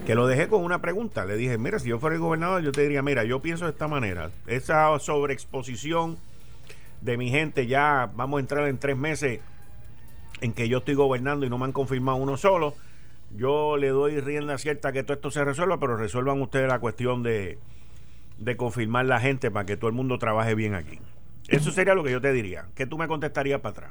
[0.07, 1.25] que lo dejé con una pregunta.
[1.25, 3.71] Le dije, mira, si yo fuera el gobernador, yo te diría, mira, yo pienso de
[3.71, 4.31] esta manera.
[4.47, 6.19] Esa sobreexposición
[7.01, 9.41] de mi gente, ya vamos a entrar en tres meses
[10.41, 12.75] en que yo estoy gobernando y no me han confirmado uno solo.
[13.37, 17.23] Yo le doy rienda cierta que todo esto se resuelva, pero resuelvan ustedes la cuestión
[17.23, 17.59] de,
[18.39, 20.99] de confirmar la gente para que todo el mundo trabaje bien aquí.
[21.49, 22.67] Eso sería lo que yo te diría.
[22.75, 23.91] ¿Qué tú me contestarías para atrás?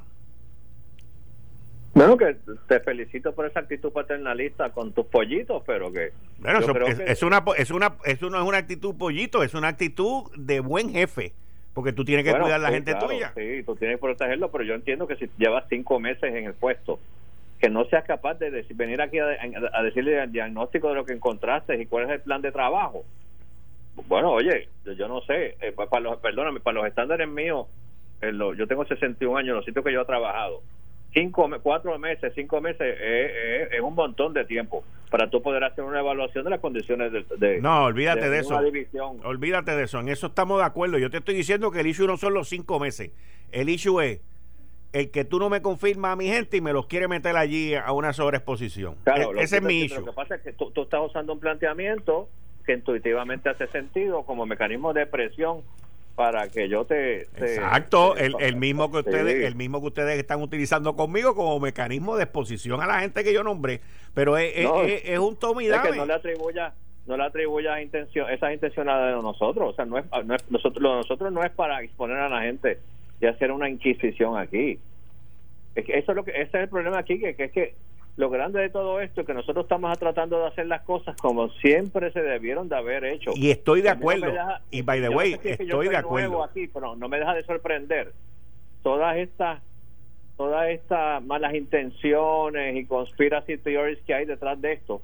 [2.07, 2.35] Bueno, que
[2.67, 6.11] te felicito por esa actitud paternalista con tus pollitos, pero que...
[6.39, 10.59] Bueno, es, una, es una, eso no es una actitud pollito, es una actitud de
[10.59, 11.33] buen jefe,
[11.73, 13.31] porque tú tienes que cuidar a la gente tuya.
[13.35, 16.53] Sí, tú tienes que protegerlo, pero yo entiendo que si llevas cinco meses en el
[16.53, 16.99] puesto,
[17.59, 21.81] que no seas capaz de venir aquí a, decirle el diagnóstico de lo que encontraste
[21.81, 23.05] y cuál es el plan de trabajo.
[24.07, 27.67] Bueno, oye, yo no sé, eh, para los, perdóname, para los estándares míos,
[28.57, 30.61] yo tengo 61 años, los sitios que yo he trabajado,
[31.13, 35.99] cinco, cuatro meses, cinco meses es, un montón de tiempo para tú poder hacer una
[35.99, 38.59] evaluación de las condiciones de, no olvídate de, eso.
[39.23, 39.99] olvídate de eso.
[39.99, 40.97] En eso estamos de acuerdo.
[40.97, 43.11] Yo te estoy diciendo que el issue no son los cinco meses.
[43.51, 44.21] El issue es
[44.93, 47.75] el que tú no me confirmas a mi gente y me los quiere meter allí
[47.75, 48.95] a una sobreexposición.
[49.03, 49.99] Claro, e, ese es mi issue.
[49.99, 52.29] lo que pasa es que tú, estás usando un planteamiento
[52.65, 55.61] que intuitivamente hace sentido como mecanismo de presión
[56.15, 60.41] para que yo te, exacto el, el, mismo que ustedes el mismo que ustedes están
[60.41, 63.81] utilizando conmigo como mecanismo de exposición a la gente que yo nombré
[64.13, 66.73] pero es, es, un tome es que no le atribuya
[67.07, 70.83] no le atribuya intención esas intenciones de nosotros o sea no es, no es nosotros
[70.83, 72.77] nosotros no es para exponer a la gente
[73.23, 74.79] y hacer una inquisición aquí.
[75.75, 77.75] Es que eso es lo que ese es el problema aquí que, que es que
[78.15, 81.49] lo grande de todo esto es que nosotros estamos tratando de hacer las cosas como
[81.49, 83.31] siempre se debieron de haber hecho.
[83.35, 84.27] Y estoy de acuerdo.
[84.69, 86.43] y by the way, estoy de acuerdo.
[86.43, 88.13] Aquí, pero no me deja de sorprender
[88.83, 89.61] todas estas
[90.37, 94.99] todas estas malas intenciones y conspiracy theories que hay detrás de esto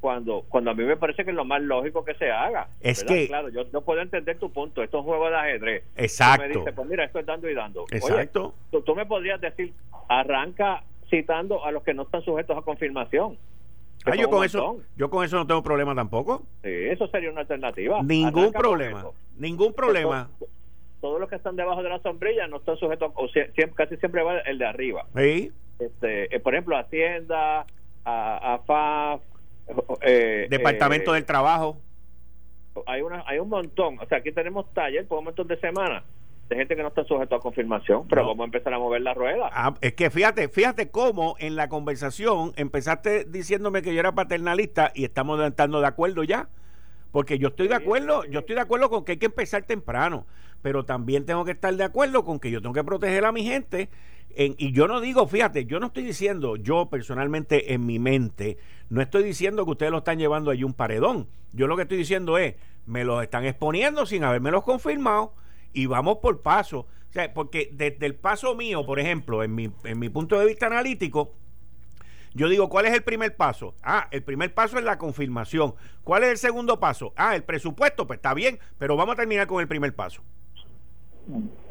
[0.00, 2.68] cuando cuando a mí me parece que es lo más lógico que se haga.
[2.80, 5.84] Es que claro, yo no puedo entender tu punto, esto es un juego de ajedrez.
[5.96, 6.46] Exacto.
[6.46, 7.86] me dice, pues mira, esto es dando y dando.
[7.90, 8.54] Exacto.
[8.70, 9.72] tú, tú me podrías decir,
[10.08, 13.36] arranca citando a los que no están sujetos a confirmación.
[14.06, 16.42] Ah, yo con eso yo con eso no tengo problema tampoco.
[16.62, 18.02] Sí, eso sería una alternativa.
[18.02, 19.04] Ningún problema.
[19.36, 20.30] Ningún problema.
[21.00, 23.26] Todos, los que están debajo de la sombrilla no están sujetos, o
[23.74, 25.04] casi siempre va el de arriba.
[25.16, 25.52] Sí.
[25.78, 27.66] Este, eh, por ejemplo, Hacienda,
[28.04, 29.20] a, a FAF,
[30.00, 31.76] eh, Departamento eh, del Trabajo.
[32.86, 33.98] Hay una, hay un montón.
[34.00, 36.04] O sea, aquí tenemos taller por un montón de semanas
[36.48, 39.14] de gente que no está sujeto a confirmación, pero vamos a empezar a mover la
[39.14, 39.48] rueda.
[39.52, 44.92] Ah, es que fíjate, fíjate cómo en la conversación empezaste diciéndome que yo era paternalista
[44.94, 46.48] y estamos estando de acuerdo ya.
[47.10, 50.26] Porque yo estoy de acuerdo, yo estoy de acuerdo con que hay que empezar temprano,
[50.62, 53.44] pero también tengo que estar de acuerdo con que yo tengo que proteger a mi
[53.44, 53.90] gente.
[54.34, 58.56] y yo no digo, fíjate, yo no estoy diciendo, yo personalmente en mi mente,
[58.88, 61.28] no estoy diciendo que ustedes lo están llevando allí un paredón.
[61.52, 62.54] Yo lo que estoy diciendo es,
[62.86, 65.34] me los están exponiendo sin haberme los confirmado
[65.72, 66.86] y vamos por paso.
[67.10, 70.46] O sea, porque desde el paso mío, por ejemplo, en mi, en mi punto de
[70.46, 71.34] vista analítico,
[72.34, 73.74] yo digo, ¿cuál es el primer paso?
[73.82, 75.74] Ah, el primer paso es la confirmación.
[76.04, 77.12] ¿Cuál es el segundo paso?
[77.16, 80.22] Ah, el presupuesto, pues está bien, pero vamos a terminar con el primer paso.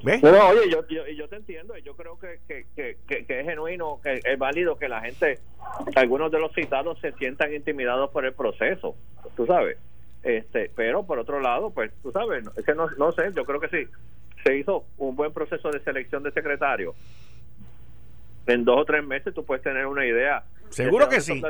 [0.04, 0.24] ¿Ves?
[0.24, 4.22] Oye, yo, yo, yo te entiendo, yo creo que, que, que, que, es genuino, que
[4.24, 5.40] es válido que la gente,
[5.96, 8.96] algunos de los citados se sientan intimidados por el proceso,
[9.36, 9.78] tú sabes
[10.24, 13.60] este pero por otro lado pues tú sabes es que no, no sé yo creo
[13.60, 13.88] que sí.
[14.44, 16.96] Se hizo un buen proceso de selección de secretario.
[18.48, 21.42] En dos o tres meses tú puedes tener una idea seguro que sí.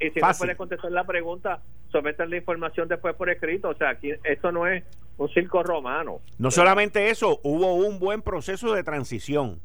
[0.00, 3.68] y, si no puedes contestar la pregunta someter la información después por escrito.
[3.68, 4.82] O sea aquí esto no es
[5.18, 6.20] un circo romano.
[6.38, 9.60] No solamente eso hubo un buen proceso de transición.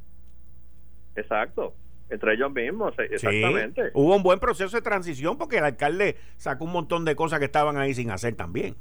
[1.15, 1.73] Exacto
[2.09, 3.91] entre ellos mismos, exactamente.
[3.93, 7.45] hubo un buen proceso de transición porque el alcalde sacó un montón de cosas que
[7.45, 8.75] estaban ahí sin hacer también.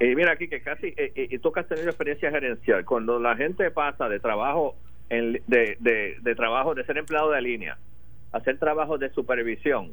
[0.00, 3.70] Y mira aquí que casi, y, tú que has tenido experiencia gerencial, cuando la gente
[3.70, 4.74] pasa de trabajo,
[5.08, 5.76] en, de,
[6.20, 7.78] de, trabajo, de ser empleado de línea,
[8.32, 9.92] a hacer trabajo de supervisión,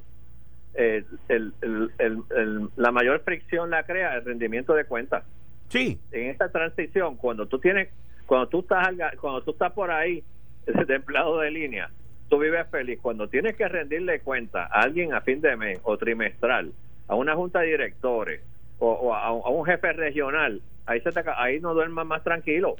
[0.73, 1.53] eh, el,
[1.99, 5.23] el, la mayor fricción la crea el rendimiento de cuentas.
[5.69, 5.99] Sí.
[6.11, 7.89] En esta transición, cuando tú tienes,
[8.25, 8.89] cuando tú estás,
[9.21, 10.23] cuando tú estás por ahí
[10.65, 11.91] de empleado de línea,
[12.29, 12.99] tú vives feliz.
[13.01, 16.71] Cuando tienes que rendirle cuenta a alguien a fin de mes o trimestral,
[17.07, 18.41] a una junta de directores
[18.79, 22.75] o, a, un jefe regional, ahí, se ahí no duermas más tranquilo.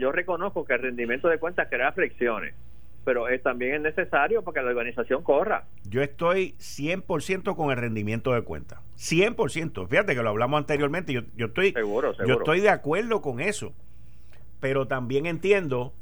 [0.00, 2.54] yo reconozco que el rendimiento de cuentas crea fricciones,
[3.04, 5.64] pero es, también es necesario para que la organización corra.
[5.88, 8.80] Yo estoy 100% con el rendimiento de cuentas.
[8.98, 9.88] 100%.
[9.88, 11.12] Fíjate que lo hablamos anteriormente.
[11.12, 13.72] Yo, yo, estoy, seguro, yo estoy de acuerdo con eso.
[14.60, 15.92] Pero también entiendo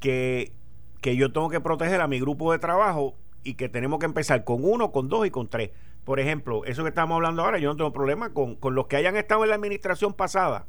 [0.00, 0.52] que
[1.00, 4.44] que yo tengo que proteger a mi grupo de trabajo y que tenemos que empezar
[4.44, 5.70] con uno, con dos y con tres.
[6.04, 8.96] Por ejemplo, eso que estamos hablando ahora, yo no tengo problema con, con los que
[8.96, 10.66] hayan estado en la administración pasada,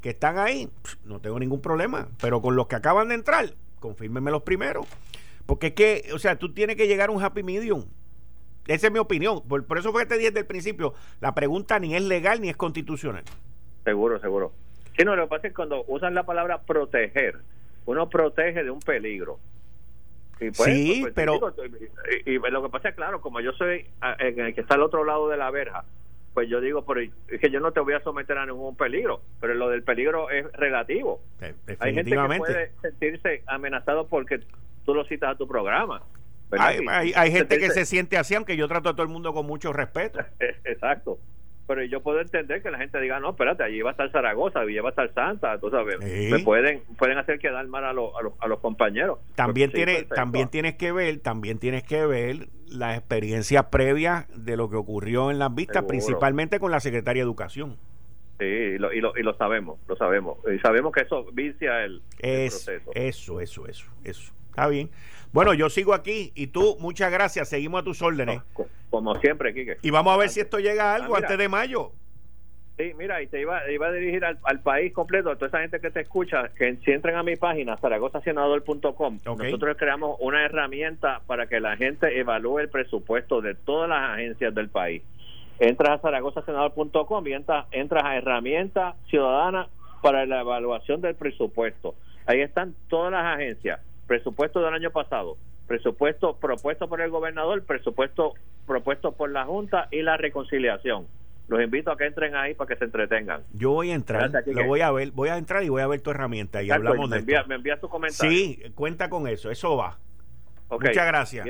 [0.00, 0.68] que están ahí,
[1.04, 2.08] no tengo ningún problema.
[2.20, 4.86] Pero con los que acaban de entrar, confírmenme los primeros.
[5.46, 7.84] Porque es que, o sea, tú tienes que llegar a un happy medium.
[8.66, 9.42] Esa es mi opinión.
[9.46, 12.48] Por, eso fue que te dije desde el principio, la pregunta ni es legal ni
[12.48, 13.24] es constitucional.
[13.84, 14.52] Seguro, seguro.
[14.96, 17.38] Sí, no, lo que pasa es que cuando usan la palabra proteger,
[17.84, 19.38] uno protege de un peligro
[20.38, 21.40] pues, sí, pues, pero...
[22.26, 23.86] y, lo que pasa es, claro, como yo soy
[24.18, 25.84] en el que está al otro lado de la verja,
[26.32, 29.20] pues yo digo, pero es que yo no te voy a someter a ningún peligro,
[29.40, 31.20] pero lo del peligro es relativo.
[31.78, 34.40] Hay gente que puede sentirse amenazado porque
[34.84, 36.02] tú lo citas a tu programa.
[36.50, 39.46] Hay, hay, gente que se siente así, aunque yo trato a todo el mundo con
[39.46, 40.20] mucho respeto.
[40.64, 41.18] Exacto
[41.66, 44.60] pero yo puedo entender que la gente diga, no, espérate, allí va a estar Zaragoza,
[44.60, 48.10] allí va a estar Santa, tú sabes, me pueden pueden hacer quedar mal a, los,
[48.40, 49.18] a, los, compañeros.
[49.34, 54.68] También, tiene, también tienes que ver, también tienes que ver la experiencia previa de lo
[54.68, 57.76] que ocurrió en las vistas, principalmente con la Secretaria de Educación.
[58.38, 60.38] Sí, y lo, y lo, y lo sabemos, lo sabemos.
[60.52, 62.90] Y sabemos que eso vicia el, proceso.
[62.94, 64.32] Eso, eso, eso, eso.
[64.50, 64.90] Está bien.
[65.34, 67.48] Bueno, yo sigo aquí y tú, muchas gracias.
[67.48, 68.40] Seguimos a tus órdenes.
[68.88, 69.78] Como siempre, Quique.
[69.82, 71.90] Y vamos a ver si esto llega a algo ah, antes de mayo.
[72.78, 75.80] Sí, mira, y te iba, iba a dirigir al, país completo, a toda esa gente
[75.80, 81.48] que te escucha, que si entren a mi página, zaragozasenador.com, nosotros creamos una herramienta para
[81.48, 85.02] que la gente evalúe el presupuesto de todas las agencias del país.
[85.58, 89.66] Entras a zaragozasenador.com y entras, entras a herramienta ciudadana
[90.00, 91.96] para la evaluación del presupuesto.
[92.24, 95.36] Ahí están todas las agencias presupuesto del año pasado,
[95.66, 98.34] presupuesto propuesto por el gobernador, presupuesto
[98.66, 101.06] propuesto por la Junta y la reconciliación.
[101.48, 103.42] Los invito a que entren ahí para que se entretengan.
[103.52, 106.00] Yo voy a entrar, lo voy a ver, voy a entrar y voy a ver
[106.00, 108.30] tu herramienta y hablamos de envía, Me envías tu comentario.
[108.34, 109.98] Sí, cuenta con eso, eso va.
[110.70, 111.46] Muchas gracias.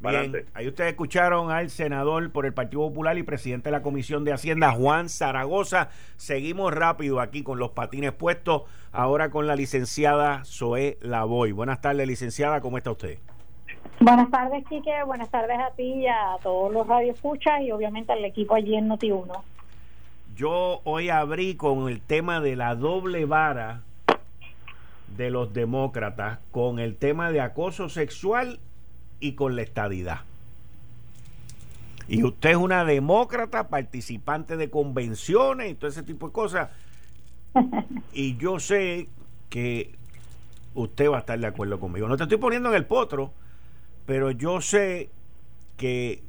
[0.00, 4.24] Bien, ahí ustedes escucharon al senador por el Partido Popular y presidente de la Comisión
[4.24, 5.90] de Hacienda, Juan Zaragoza.
[6.16, 11.52] Seguimos rápido aquí con los patines puestos, ahora con la licenciada Zoé Lavoy.
[11.52, 13.18] Buenas tardes, licenciada, ¿cómo está usted?
[14.00, 14.92] Buenas tardes, Quique.
[15.06, 18.88] Buenas tardes a ti y a todos los radioescuchas y obviamente al equipo allí en
[18.88, 19.42] Noti1.
[20.34, 23.82] Yo hoy abrí con el tema de la doble vara
[25.16, 28.60] de los demócratas con el tema de acoso sexual
[29.20, 30.20] y con la estadidad.
[32.08, 36.70] Y usted es una demócrata, participante de convenciones y todo ese tipo de cosas.
[38.12, 39.08] Y yo sé
[39.48, 39.94] que
[40.74, 42.08] usted va a estar de acuerdo conmigo.
[42.08, 43.32] No te estoy poniendo en el potro,
[44.06, 45.10] pero yo sé
[45.76, 46.22] que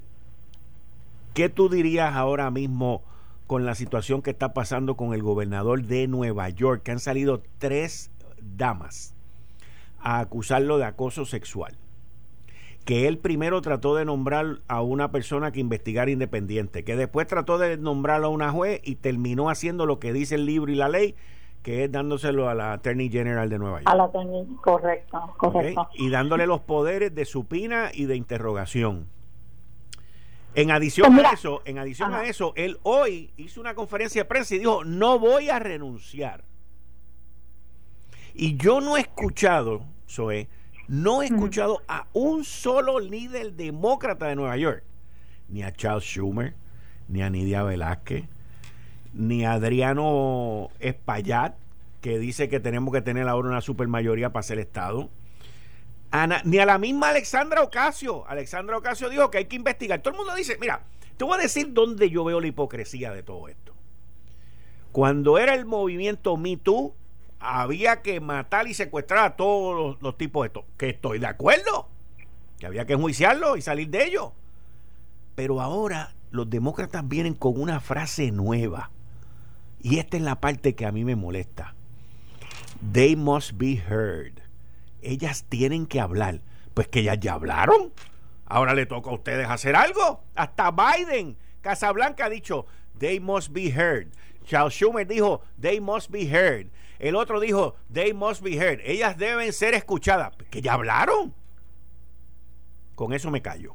[1.34, 3.02] ¿qué tú dirías ahora mismo
[3.48, 6.84] con la situación que está pasando con el gobernador de Nueva York?
[6.84, 8.12] Que han salido tres
[8.58, 9.16] damas
[10.00, 11.78] a acusarlo de acoso sexual.
[12.86, 17.58] Que él primero trató de nombrar a una persona que investigara independiente, que después trató
[17.58, 20.90] de nombrarlo a una juez y terminó haciendo lo que dice el libro y la
[20.90, 21.16] ley,
[21.62, 23.90] que es dándoselo a la Attorney General de Nueva York.
[23.90, 25.88] A la Attorney, correcto, correcto.
[25.96, 29.08] Y dándole los poderes de supina y de interrogación.
[30.56, 34.26] En adición pues a eso, en adición a eso, él hoy hizo una conferencia de
[34.26, 36.44] prensa y dijo, "No voy a renunciar."
[38.34, 40.48] Y yo no he escuchado, Zoe,
[40.88, 44.84] no he escuchado a un solo líder demócrata de Nueva York,
[45.50, 46.56] ni a Charles Schumer,
[47.08, 48.26] ni a Nidia Velázquez,
[49.13, 51.56] ni a Adriano Espaillat,
[52.02, 55.10] que dice que tenemos que tener ahora una supermayoría para ser Estado,
[56.43, 58.28] ni a la misma Alexandra Ocasio.
[58.28, 60.02] Alexandra Ocasio dijo que hay que investigar.
[60.02, 60.84] Todo el mundo dice, mira,
[61.17, 63.74] te voy a decir dónde yo veo la hipocresía de todo esto.
[64.91, 66.93] Cuando era el movimiento Me Too,
[67.44, 70.66] había que matar y secuestrar a todos los, tipos de esto.
[70.78, 71.90] Que estoy de acuerdo.
[72.60, 74.34] Que había que enjuiciarlo y salir de ello.
[75.36, 78.92] Pero ahora los demócratas vienen con una frase nueva.
[79.82, 81.76] Y esta es la parte que a mí me molesta.
[82.92, 84.42] They must be heard.
[85.02, 86.40] Ellas tienen que hablar.
[86.74, 87.92] Pues que ellas ya hablaron.
[88.46, 90.24] Ahora le toca a ustedes hacer algo.
[90.36, 92.66] Hasta Biden, Casablanca ha dicho,
[92.98, 94.08] they must be heard.
[94.46, 96.70] Charles Schumer dijo, they must be heard.
[97.04, 98.80] El otro dijo, they must be heard.
[98.86, 100.34] Ellas deben ser escuchadas.
[100.50, 101.34] Que ya hablaron.
[102.96, 103.74] Con eso me callo.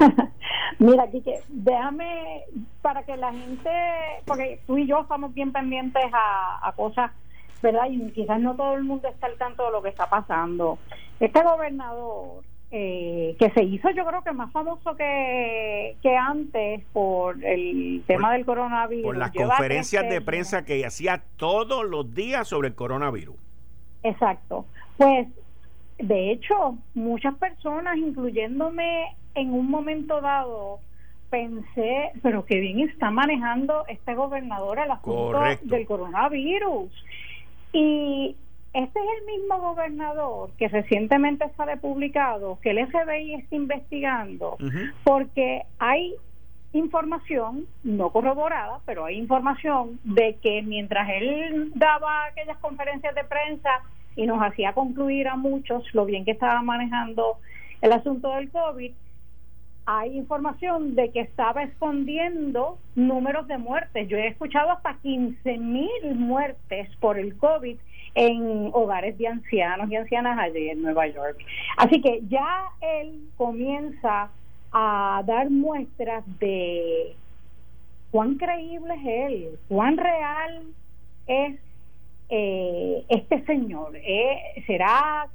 [0.80, 2.42] Mira, Quique, déjame
[2.80, 3.70] para que la gente,
[4.24, 7.12] porque tú y yo estamos bien pendientes a, cosas,
[7.62, 7.86] ¿verdad?
[7.88, 10.78] Y quizás no todo el mundo está al tanto de lo que está pasando.
[11.20, 12.42] Este gobernador
[12.74, 18.32] eh, que se hizo yo creo que más famoso que, que antes por el tema
[18.32, 19.04] del coronavirus.
[19.04, 23.36] Por las conferencias de prensa que hacía todos los días sobre el coronavirus.
[24.02, 24.64] Exacto.
[24.96, 25.28] Pues,
[25.98, 30.80] de hecho, muchas personas, incluyéndome en un momento dado,
[31.28, 36.90] pensé, pero qué bien está manejando este gobernador el asunto del coronavirus.
[37.74, 38.34] Y
[38.72, 44.56] este es el mismo gobernador que recientemente sale publicado que el FBI está investigando
[45.04, 46.14] porque hay
[46.72, 53.70] información no corroborada, pero hay información de que mientras él daba aquellas conferencias de prensa
[54.16, 57.36] y nos hacía concluir a muchos lo bien que estaba manejando
[57.82, 58.92] el asunto del COVID,
[59.84, 64.08] hay información de que estaba escondiendo números de muertes.
[64.08, 67.76] Yo he escuchado hasta 15 mil muertes por el COVID
[68.14, 71.38] en hogares de ancianos y ancianas allí en Nueva York.
[71.76, 74.30] Así que ya él comienza
[74.72, 77.14] a dar muestras de
[78.10, 80.62] cuán creíble es él, cuán real
[81.26, 81.58] es
[82.28, 83.96] eh, este señor.
[83.96, 85.28] Eh, ¿Será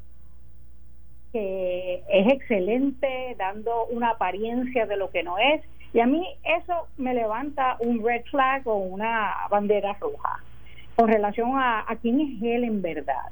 [1.31, 5.61] que es excelente dando una apariencia de lo que no es?
[5.93, 10.43] Y a mí eso me levanta un red flag o una bandera roja
[10.97, 13.29] con relación a, quién es él en verdad.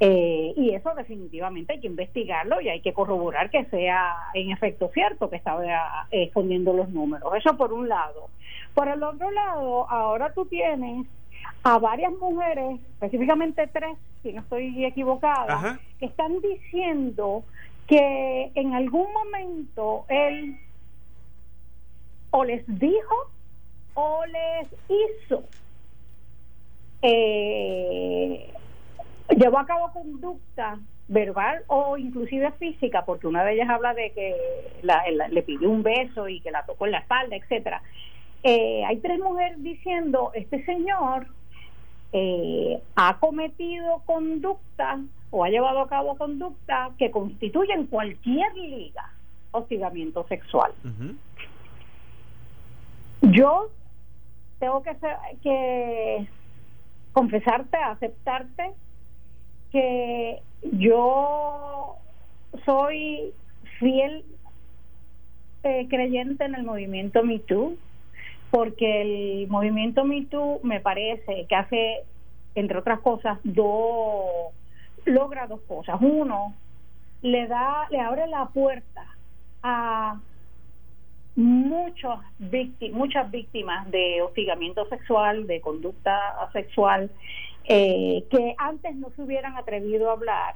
[0.00, 4.90] Eh, y eso definitivamente hay que investigarlo y hay que corroborar que sea en efecto
[4.92, 5.64] cierto que estaba
[6.10, 7.32] eh, escondiendo los números.
[7.36, 8.28] Eso por un lado.
[8.74, 11.06] Por el otro lado, ahora tú tienes
[11.62, 17.44] a varias mujeres, específicamente tres, si no estoy equivocada, que están diciendo
[17.86, 20.58] que en algún momento él
[22.30, 23.30] o les dijo
[23.94, 25.44] o les hizo
[27.02, 28.52] eh,
[29.36, 30.78] llevó a cabo conducta
[31.08, 34.36] verbal o inclusive física, porque una de ellas habla de que
[34.82, 37.82] le pidió un beso y que la tocó en la espalda, etcétera.
[38.42, 41.26] Eh, hay tres mujeres diciendo este señor
[42.12, 49.12] eh, ha cometido conducta o ha llevado a cabo conducta que constituyen cualquier liga
[49.52, 50.72] hostigamiento sexual.
[53.22, 53.68] Yo
[54.58, 54.96] tengo que,
[55.42, 56.28] que
[57.20, 58.70] confesarte, aceptarte
[59.70, 61.96] que yo
[62.64, 63.34] soy
[63.78, 64.24] fiel
[65.64, 67.74] eh, creyente en el movimiento Me Too,
[68.50, 72.04] porque el movimiento Me Too me parece que hace,
[72.54, 74.54] entre otras cosas, dos,
[75.04, 76.00] logra dos cosas.
[76.00, 76.54] Uno,
[77.20, 79.04] le da, le abre la puerta
[79.62, 80.18] a
[81.36, 82.18] muchos
[82.92, 86.18] muchas víctimas de hostigamiento sexual, de conducta
[86.52, 87.10] sexual,
[87.64, 90.54] eh, que antes no se hubieran atrevido a hablar.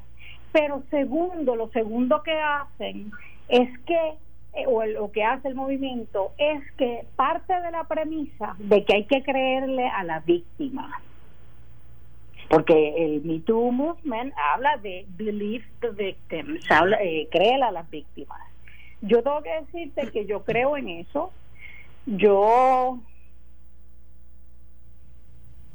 [0.52, 3.10] Pero segundo, lo segundo que hacen
[3.48, 4.14] es que,
[4.54, 8.94] eh, o lo que hace el movimiento, es que parte de la premisa de que
[8.94, 11.00] hay que creerle a la víctima.
[12.48, 17.88] Porque el Me Too Movement habla de believe the victims, habla, eh, créele a las
[17.90, 18.53] víctimas
[19.06, 21.30] yo tengo que decirte que yo creo en eso.
[22.06, 22.98] Yo,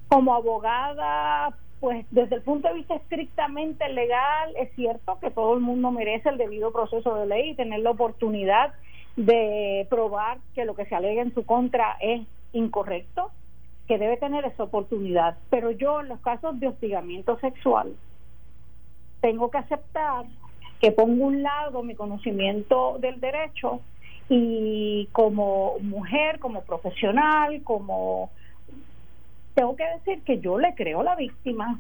[0.08, 5.62] como abogada, pues desde el punto de vista estrictamente legal, es cierto que todo el
[5.62, 8.74] mundo merece el debido proceso de ley y tener la oportunidad
[9.16, 13.32] de probar que lo que se alega en su contra es incorrecto,
[13.88, 15.38] que debe tener esa oportunidad.
[15.50, 17.96] Pero yo en los casos de hostigamiento sexual
[19.22, 20.26] tengo que aceptar
[20.80, 23.82] que pongo un lado mi conocimiento del derecho
[24.30, 28.32] y como mujer, como profesional, como
[29.56, 31.80] tengo que decir que yo le creo a la víctima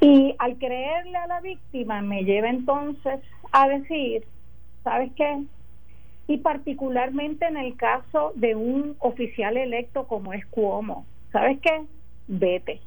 [0.00, 3.20] y al creerle a la víctima me lleva entonces
[3.52, 4.24] a decir,
[4.82, 5.42] ¿sabes qué?
[6.26, 11.84] Y particularmente en el caso de un oficial electo como es Cuomo, ¿sabes qué?
[12.26, 12.80] Vete.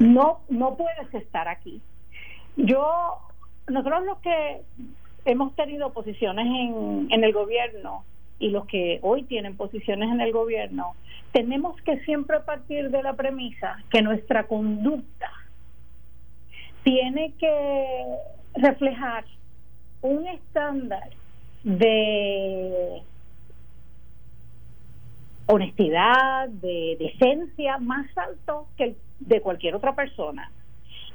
[0.00, 1.80] No, no puedes estar aquí.
[2.56, 3.18] Yo,
[3.68, 4.62] nosotros los que
[5.24, 8.04] hemos tenido posiciones en, en el gobierno
[8.38, 10.94] y los que hoy tienen posiciones en el gobierno,
[11.32, 15.30] tenemos que siempre partir de la premisa que nuestra conducta
[16.82, 17.84] tiene que
[18.54, 19.24] reflejar
[20.02, 21.10] un estándar
[21.64, 23.02] de
[25.46, 30.50] honestidad, de decencia más alto que el de cualquier otra persona.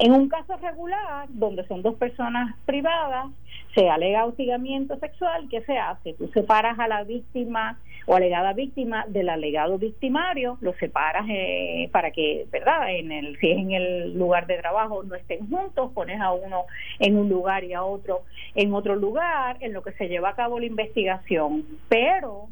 [0.03, 3.27] En un caso regular, donde son dos personas privadas,
[3.75, 6.13] se alega hostigamiento sexual, ¿qué se hace?
[6.13, 7.77] Tú separas a la víctima
[8.07, 12.91] o alegada víctima del alegado victimario, lo separas eh, para que, ¿verdad?
[12.95, 16.65] En el, si es en el lugar de trabajo no estén juntos, pones a uno
[16.97, 18.23] en un lugar y a otro
[18.55, 21.63] en otro lugar, en lo que se lleva a cabo la investigación.
[21.89, 22.47] Pero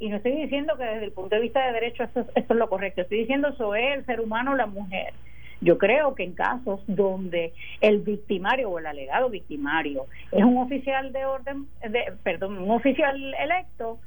[0.00, 2.58] y no estoy diciendo que desde el punto de vista de derecho esto, esto es
[2.58, 5.14] lo correcto, estoy diciendo es el ser humano o la mujer.
[5.60, 11.12] Yo creo que en casos donde el victimario o el alegado victimario es un oficial
[11.12, 13.98] de orden, de, perdón, un oficial electo,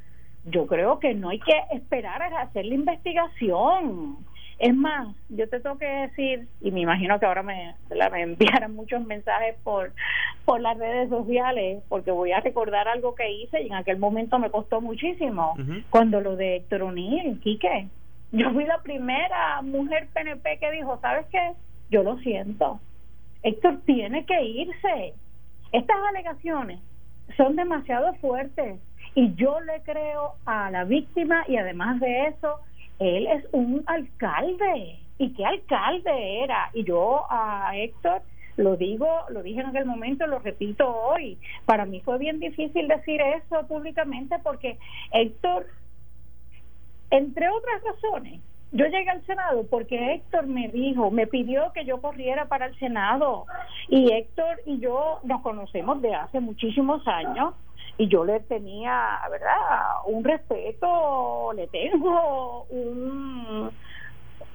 [0.46, 4.18] yo creo que no hay que esperar a hacer la investigación.
[4.60, 8.76] Es más, yo te tengo que decir, y me imagino que ahora me, me enviarán
[8.76, 9.92] muchos mensajes por,
[10.46, 14.38] por las redes sociales, porque voy a recordar algo que hice y en aquel momento
[14.38, 15.56] me costó muchísimo,
[15.90, 16.94] cuando lo de Héctor
[17.42, 17.88] Quique,
[18.32, 21.54] yo fui la primera mujer PNP que dijo, ¿sabes qué?
[21.92, 22.80] yo lo siento.
[23.44, 25.14] Héctor tiene que irse.
[25.72, 26.80] Estas alegaciones
[27.38, 28.80] son demasiado fuertes
[29.14, 32.60] y yo le creo a la víctima y además de eso,
[33.00, 35.00] él es un alcalde.
[35.18, 36.72] ¿Y qué alcalde era?
[36.74, 38.22] Y yo a Héctor
[38.58, 41.38] lo digo, lo dije en aquel momento, lo repito hoy.
[41.66, 44.78] Para mí fue bien difícil decir eso públicamente porque
[45.12, 45.68] Héctor,
[47.12, 48.42] entre otras razones,
[48.72, 52.80] yo llegué al Senado porque Héctor me dijo, me pidió que yo corriera para el
[52.80, 53.46] Senado
[53.90, 57.54] y Héctor y yo nos conocemos de hace muchísimos años
[57.98, 59.58] y yo le tenía, ¿verdad?
[60.06, 63.72] Un respeto, le tengo un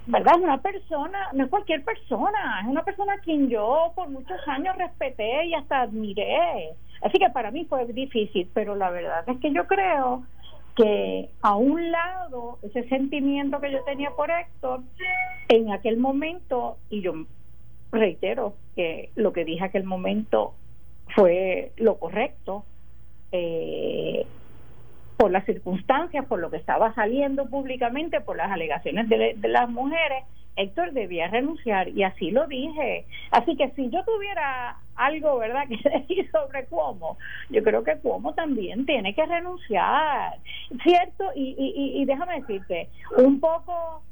[0.07, 0.35] ¿verdad?
[0.37, 4.39] Es una persona, no es cualquier persona, es una persona a quien yo por muchos
[4.47, 6.71] años respeté y hasta admiré.
[7.01, 10.23] Así que para mí fue difícil, pero la verdad es que yo creo
[10.77, 14.81] que a un lado ese sentimiento que yo tenía por Héctor
[15.49, 17.13] en aquel momento, y yo
[17.91, 20.53] reitero que lo que dije aquel momento
[21.15, 22.63] fue lo correcto,
[23.31, 24.27] eh,
[25.17, 30.23] por las circunstancias, por lo que estaba saliendo públicamente, por las alegaciones de, las mujeres,
[30.55, 33.05] Héctor debía renunciar y así lo dije.
[33.31, 37.17] Así que si yo tuviera algo, ¿verdad?, que decir sobre Cuomo,
[37.49, 40.37] yo creo que Cuomo también tiene que renunciar,
[40.83, 41.31] ¿cierto?
[41.35, 44.03] Y, y, y déjame decirte, un poco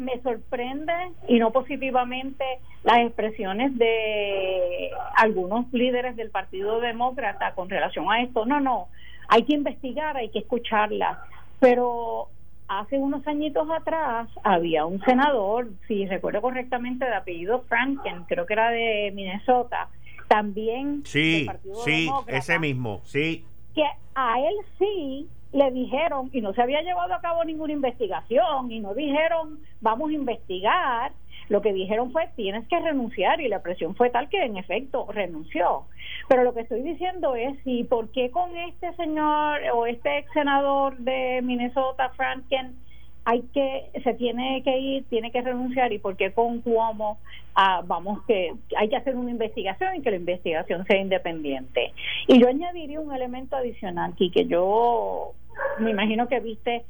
[0.00, 0.92] me sorprende
[1.28, 2.44] y no positivamente
[2.82, 8.46] las expresiones de algunos líderes del Partido Demócrata con relación a esto.
[8.46, 8.88] No, no,
[9.28, 11.22] hay que investigar, hay que escucharla.
[11.60, 12.28] Pero
[12.70, 18.52] hace unos añitos atrás había un senador, si recuerdo correctamente, de apellido Franken, creo que
[18.52, 19.88] era de Minnesota,
[20.28, 21.48] también sí,
[21.84, 23.44] sí, ese mismo, sí,
[23.74, 23.82] que
[24.14, 28.78] a él sí le dijeron y no se había llevado a cabo ninguna investigación y
[28.78, 31.12] no dijeron vamos a investigar
[31.50, 35.06] lo que dijeron fue tienes que renunciar y la presión fue tal que en efecto
[35.10, 35.82] renunció.
[36.28, 40.32] Pero lo que estoy diciendo es si por qué con este señor o este ex
[40.32, 42.76] senador de Minnesota, Franken,
[43.24, 47.18] hay que se tiene que ir, tiene que renunciar y por qué con Cuomo
[47.56, 51.92] ah, vamos que hay que hacer una investigación y que la investigación sea independiente.
[52.28, 55.34] Y yo añadiría un elemento adicional aquí que yo
[55.80, 56.84] me imagino que viste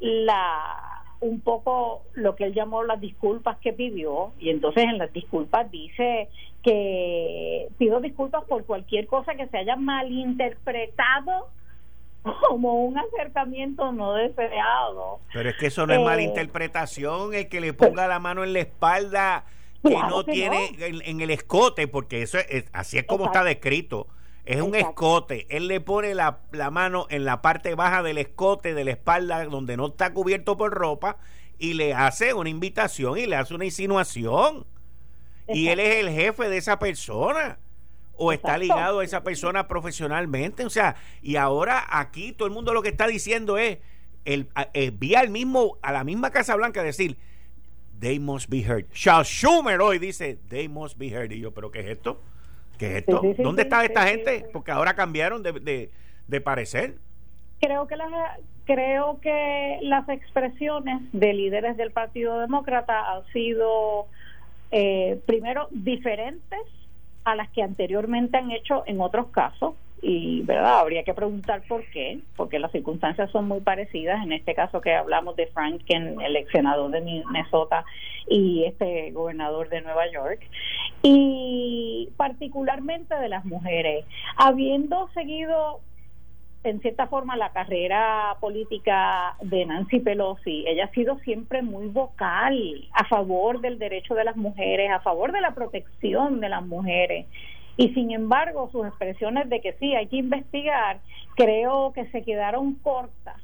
[0.00, 5.12] la un poco lo que él llamó las disculpas que pidió y entonces en las
[5.12, 6.28] disculpas dice
[6.62, 11.48] que pido disculpas por cualquier cosa que se haya malinterpretado
[12.48, 15.20] como un acercamiento no deseado.
[15.32, 18.52] Pero es que eso no es eh, malinterpretación, el que le ponga la mano en
[18.52, 19.44] la espalda
[19.82, 24.08] que no tiene En, el escote, porque eso es, así es como está descrito.
[24.46, 25.46] Es un escote.
[25.50, 29.44] Él le pone la, la, mano en la parte baja del escote de la espalda
[29.44, 31.18] donde no está cubierto por ropa
[31.58, 34.64] y le hace una invitación y le hace una insinuación.
[35.48, 37.58] Y él es el jefe de esa persona
[38.16, 40.64] o está ligado a esa persona profesionalmente.
[40.64, 43.78] O sea, y ahora aquí todo el mundo lo que está diciendo es,
[44.24, 44.48] el,
[44.94, 47.16] vía al mismo, a la misma Casa Blanca decir,
[48.00, 48.90] they must be heard.
[48.92, 51.32] Charles Schumer hoy dice, they must be heard.
[51.32, 52.20] Y yo, ¿pero qué es esto?
[52.78, 53.22] ¿Qué es esto?
[53.38, 54.46] ¿Dónde está esta gente?
[54.52, 55.90] Porque ahora cambiaron de,
[56.26, 56.94] de, parecer.
[57.60, 58.10] Creo que las
[58.64, 64.08] creo que las expresiones de líderes del Partido Demócrata han sido
[64.72, 66.60] eh, primero diferentes
[67.24, 71.84] a las que anteriormente han hecho en otros casos y verdad habría que preguntar por
[71.90, 76.46] qué porque las circunstancias son muy parecidas en este caso que hablamos de Franken el
[76.52, 77.84] senador de Minnesota
[78.28, 80.40] y este gobernador de Nueva York
[81.02, 84.04] y particularmente de las mujeres
[84.36, 85.80] habiendo seguido
[86.68, 90.64] en cierta forma la carrera política de Nancy Pelosi.
[90.66, 95.30] Ella ha sido siempre muy vocal a favor del derecho de las mujeres, a favor
[95.32, 97.26] de la protección de las mujeres.
[97.76, 101.00] Y sin embargo, sus expresiones de que sí, hay que investigar,
[101.36, 103.36] creo que se quedaron cortas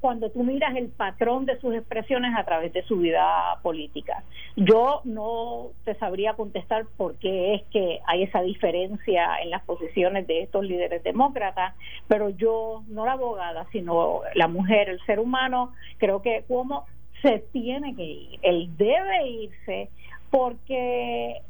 [0.00, 4.24] cuando tú miras el patrón de sus expresiones a través de su vida política.
[4.56, 10.26] Yo no te sabría contestar por qué es que hay esa diferencia en las posiciones
[10.26, 11.74] de estos líderes demócratas,
[12.08, 16.86] pero yo, no la abogada, sino la mujer, el ser humano, creo que como
[17.20, 19.90] se tiene que ir, él debe irse
[20.30, 21.42] porque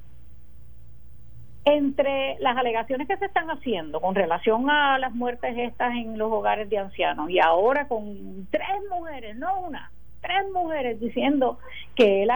[1.65, 6.33] entre las alegaciones que se están haciendo con relación a las muertes estas en los
[6.33, 9.91] hogares de ancianos y ahora con tres mujeres, no una,
[10.23, 11.59] tres mujeres diciendo
[11.95, 12.31] que, él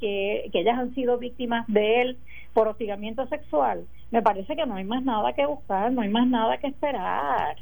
[0.00, 2.18] que, que ellas han sido víctimas de él
[2.52, 6.26] por hostigamiento sexual, me parece que no hay más nada que buscar, no hay más
[6.26, 7.56] nada que esperar.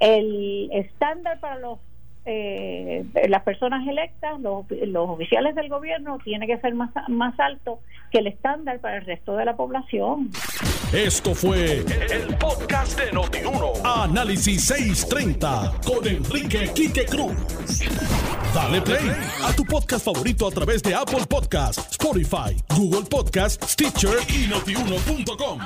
[0.00, 1.78] El estándar para los
[2.26, 7.80] eh, las personas electas, los, los, oficiales del gobierno, tiene que ser más, más alto
[8.10, 10.30] que el estándar para el resto de la población.
[10.92, 13.72] Esto fue el, podcast de Notiuno.
[13.84, 17.34] Análisis 630 con Enrique Quique Cruz.
[18.54, 19.10] Dale play
[19.42, 25.60] a tu podcast favorito a través de Apple Podcasts, Spotify, Google Podcasts, Stitcher y notiuno.com.